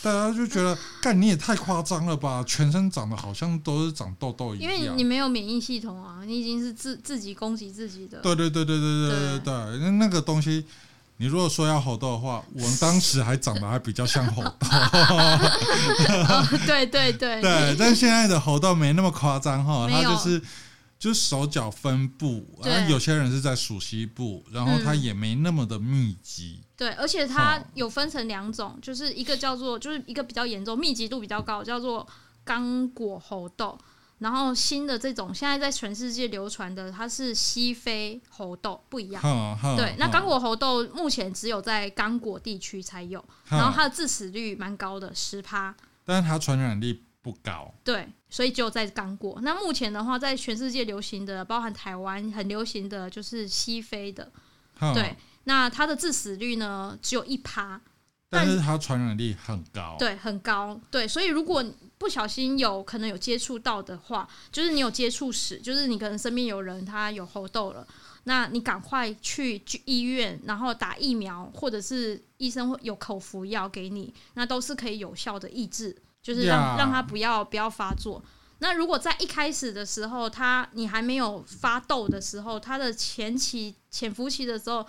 [0.00, 4.72] 大家就觉得，干你也太夸张了吧，全身长得好像都是长痘痘一样。
[4.72, 8.20] 因为你没有免疫系统啊，你已经是自自己攻击自己的。
[8.20, 10.64] 对对对对对对对对，那那个东西。
[11.20, 14.50] 你如果说要猴痘的话，我们当时还长得还比较像猴痘。
[14.62, 20.40] 哦，对对对对，但现在的猴痘没那么夸张哈，它就是
[20.98, 26.62] 就是手脚分布，然后有些人是在属西部，然后它也没那么的密集。
[26.74, 32.08] 对，而且它有分成两种，就是一个叫做就是一个比较严重、密集度比较高，叫做
[32.42, 33.78] 刚果猴痘。
[34.20, 39.22] 然后新的这种现在在全世界流传的，它是西非猴痘，不一样。
[39.76, 45.74] 对，那刚果猴痘目前只有在刚果地区才有，然后它的致死率蛮高的，十趴。
[46.04, 47.72] 但是它传染力不高。
[47.82, 49.38] 对，所以只有在刚果。
[49.42, 54.30] 那目前的话，在全世界流行的，包含台湾很流行的就是西非的。
[54.94, 57.80] 对，那它的致死率呢，只有一趴。
[58.28, 59.96] 但是它传染力很高。
[59.98, 60.80] 对，很高。
[60.90, 61.64] 对，所以如果
[62.00, 67.86] 不小心有可能有接触到的话，就是你有接触史，就是你可能身边有人他有猴痘了，
[68.24, 78.24] 那你赶快去医院，然后打疫苗，或者是医生会有口服药给你，那都是可以有效的抑制，就是让.让他不要不要发作。
[78.60, 84.86] 那如果在一开始的时候，他你还没有发痘的时候，他的前期潜伏期的时候，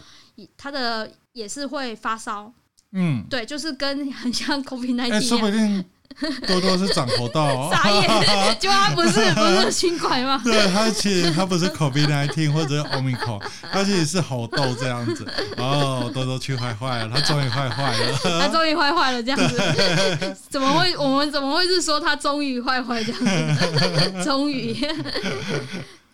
[0.56, 2.54] 他的也是会发烧，
[2.94, 5.86] 嗯，对，就是跟很像 COVID-19 一样。
[6.48, 8.08] 多多是长猴痘，哦， 傻眼，
[8.60, 10.42] 就他不是不是新冠吗？
[10.44, 13.42] 对，他其实他不是 COVID-19 或者是 Omicron，
[13.72, 15.26] 他其实是猴痘这样子。
[15.58, 20.38] 哦，多多去坏坏了，他终于坏坏了，他终于坏坏了这样子。
[20.50, 20.96] 怎么会？
[20.98, 23.22] 我们怎么会是说他终于坏坏这样
[23.56, 24.24] 子？
[24.24, 24.74] 终于，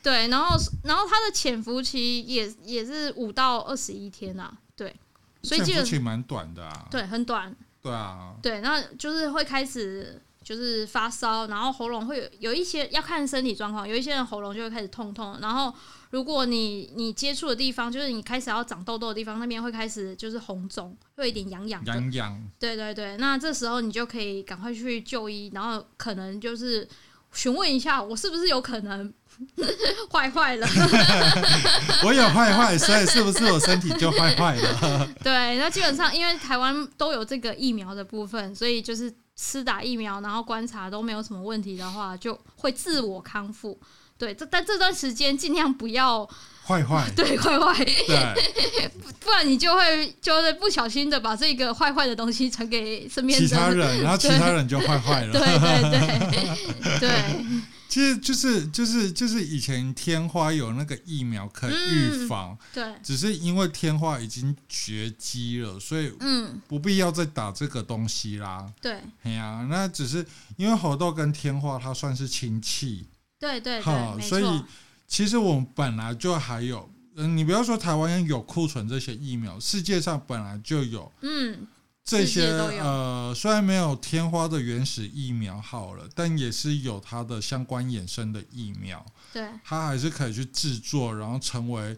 [0.03, 4.95] 对，然后然后他的潜伏期也也是五到二十一天啊，对，
[5.43, 7.53] 所以潜伏期蛮短的啊，对，很短。
[7.87, 15.73] 对啊，对，那就是会开始就是发烧，然后喉咙会有有一些要看身体状况，有一些人喉咙就会开始痛痛，然后
[16.11, 22.49] 如果你你接触的地方就是你开始要长痘痘的地方，那边会开始就是红肿，会有一点痒痒痒痒。
[22.59, 26.87] 对对对，那这时候你就可以赶快去就医，然后可能就是
[27.33, 29.13] 询问一下我是不是有可能。
[30.11, 30.67] 坏坏了，
[32.03, 35.07] 我有坏坏，所以是不是我身体就坏坏了？
[35.23, 43.79] 对，那基本上因为台湾都有这个疫苗的部分，所以就是吃打疫苗，然后观察都没有什么问题的话，就会自我康复。
[44.17, 46.27] 对，这但这段时间尽量不要
[46.65, 55.31] 坏坏，对，坏坏，对，不然你就会就是不小心的把这个坏坏的东西传给身边其他人，然后其他人就坏坏了。
[55.31, 55.91] 对对
[56.31, 57.11] 对对。
[57.89, 68.71] 其实就是就是就是以前天花有那个疫苗可以预防，嗯，对，只是因为天花已经绝迹了，所以嗯，不必要再打这个东西啦。
[68.81, 70.25] 对，哎呀，那只是
[70.57, 73.07] 因为猴痘跟天花它算是亲戚，
[73.39, 74.63] 对对对，好，所以
[75.07, 81.67] 其实我们本来就还有，嗯，你不要说台湾有库存这些疫苗，世界上本来就有，嗯。
[82.07, 82.51] 这些
[82.81, 89.05] 呃，虽然没有天花的原始疫苗好了，但也是有它的相关衍生的疫苗。
[89.33, 91.97] 对，它还是可以去制作，然后成为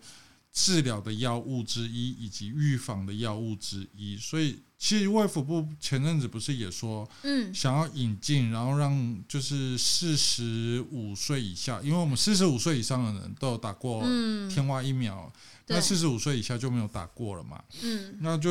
[0.52, 4.18] 治疗的药物之一，以及预防的药物之一。
[4.18, 14.02] 所以，其实卫福部前阵子不是也说，嗯，想要引进，然后让就是四十五岁以下，因为我们四十五岁以上的人都有打过
[14.50, 17.64] 天花疫苗，嗯、那四十五岁以下就没有打过了嘛。
[17.84, 18.50] 嗯，那就。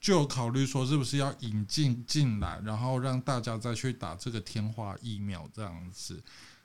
[0.00, 6.22] 就有考虑说，是不是要引进进来，然后让大家再去打这个天花疫苗，这样子，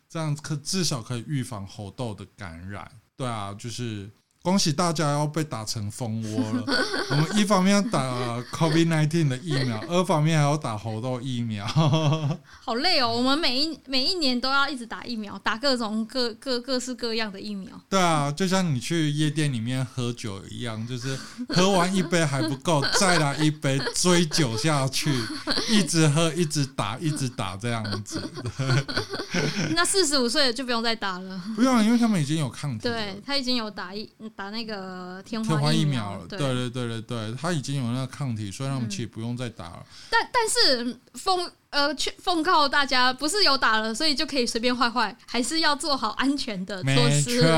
[0.07, 2.89] 这样可至少可以预防猴痘的感染。
[3.17, 4.09] 对啊，就是
[4.45, 6.63] 恭喜大家要被打成蜂窝了！
[7.09, 11.65] 我们一方面要打 COVID-19 的疫苗， 二方面还要打猴痘疫苗。
[12.61, 13.11] 好累哦！
[13.11, 17.69] 我们每一每一年都要一直打疫苗，打各种各各各式各样的疫苗。
[17.89, 21.17] 对啊，就像你去夜店里面喝酒一样，就是
[21.49, 25.11] 喝完一杯还不够，再来一杯追酒下去，
[25.71, 28.21] 一直喝，一直打，一直打这样子。
[29.75, 31.41] 那四十五岁就不用再打了。
[31.55, 32.87] 不用，因为他们已经有抗体。
[32.87, 34.07] 对，他已经有打疫。
[34.35, 39.79] 打那个天花，花疫苗了，对对对对对，他已经有那个抗体，所以他们其实不用再打了。
[39.79, 47.41] 嗯、但但是奉呃去奉告大家，不是有打了，所以就可以随便坏坏，还是要做好安全的措施。
[47.41, 47.49] 没，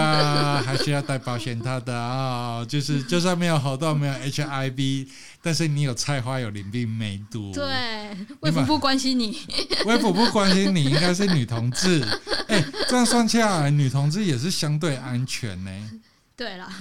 [0.63, 2.65] 还是要戴保险套的啊、哦！
[2.69, 5.07] 就是 就算没有喉痘，没有 HIV，
[5.41, 7.51] 但是你有菜花，有淋病，梅毒。
[7.53, 9.39] 对，卫福部关心你，
[9.85, 12.05] 卫福部关心你，应该是女同志。
[12.47, 15.71] 哎，这样算下来，女同志也是相对安全呢。
[16.37, 16.71] 对啦，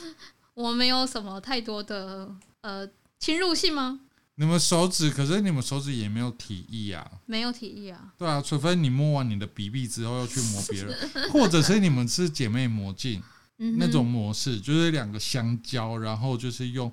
[0.54, 2.88] 我没有什么太多的呃
[3.20, 4.00] 侵入性吗？
[4.36, 8.12] 你们手指，可是你们手指也没有体液啊，没有体液啊。
[8.16, 10.96] 对啊，除非你摸完你的鼻壁之后要去摸别人，
[11.30, 13.22] 或者是你们是姐妹魔镜、
[13.58, 16.90] 嗯、那种模式，就是两个相交，然后就是用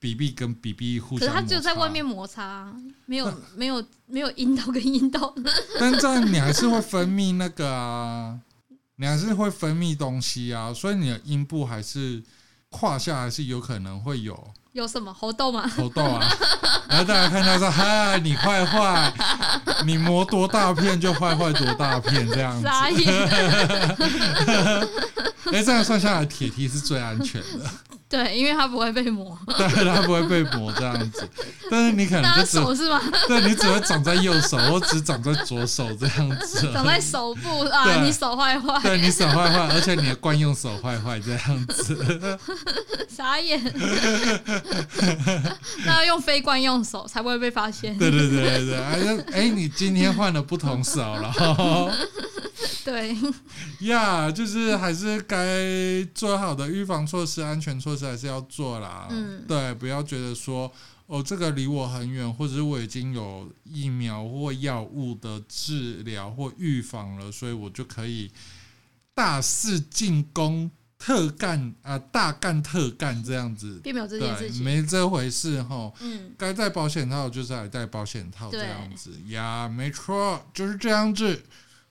[0.00, 1.28] 鼻壁跟鼻壁互相。
[1.28, 2.74] 可是它就在外面摩擦，
[3.06, 5.32] 没有 没有没有阴道跟阴道。
[5.78, 8.40] 但这样你还是会分泌那个啊。
[9.00, 12.22] 你还是会分泌东西啊，所以你的阴部还是
[12.68, 14.38] 胯下还是有可能会有
[14.72, 15.66] 有什么喉痘吗？
[15.74, 16.22] 喉痘啊！
[16.86, 19.10] 然后大家看到说：“嗨，你坏坏，
[19.86, 22.68] 你磨多大片就坏坏多大片这样子。”
[25.50, 27.70] 哎，这样算下来，铁梯是最安全的。
[28.10, 29.38] 对，因为它不会被磨。
[29.46, 31.28] 对，它不会被磨这样子。
[31.70, 33.00] 但是你可能就只手是吗？
[33.28, 36.72] 对，你只会长在右手，我只长在左手这样子。
[36.72, 38.80] 长在手部啊，你手坏坏。
[38.82, 42.38] 对，你手坏坏，而且你的惯用手坏坏这样子。
[43.08, 43.62] 傻眼。
[45.84, 47.96] 那要用非惯用手才不会被发现。
[47.96, 51.32] 对对对对对，哎，哎，你今天换了不同手了。
[52.84, 53.14] 对。
[53.80, 55.46] 呀， yeah, 就是还是该
[56.12, 57.99] 做好的预防措施、安全措施。
[58.06, 60.70] 还是要做啦，嗯，对，不要觉得说
[61.06, 68.30] 哦，这个离我很远，或者是我已经有疫苗或药物的治疗或预防了，所以我就可以
[69.14, 75.92] 大肆进攻、特干啊、呃，大干特干这样子，并没有这件事情，没这回事哈。
[76.00, 81.42] 嗯，该戴保险套就是来戴保险套这样子呀，没错，就是这样子。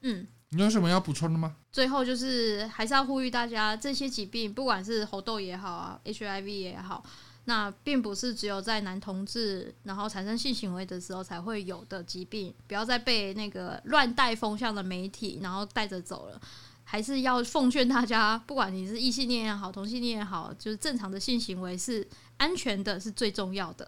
[0.01, 1.55] 嗯，你有什么要补充的吗？
[1.71, 7.03] 最后就是还是要呼吁大家，这些疾病不管是猴痘也好啊，HIV 也好，
[7.45, 16.41] 那并不是只有在男同志然后产生性行为的时候才会有的疾病，不要再被那个乱带风向的媒体然后带着走了。
[16.83, 22.07] 还是要奉劝大家，不管你是异性恋也好，同性恋也好，就是正常的性行为是
[22.37, 23.87] 安全的，是最重要的。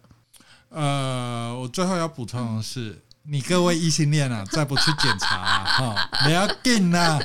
[0.70, 3.02] 呃，我最后要补充的是，
[3.32, 7.18] 你各位异性恋啊，再不去检查啊， 哈，不要紧啦。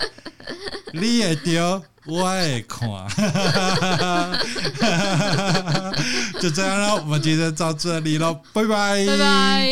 [0.93, 2.89] 你也丢，我也看，
[6.41, 6.95] 就这样了。
[6.95, 9.67] 我们今天到这里了，拜拜，拜拜。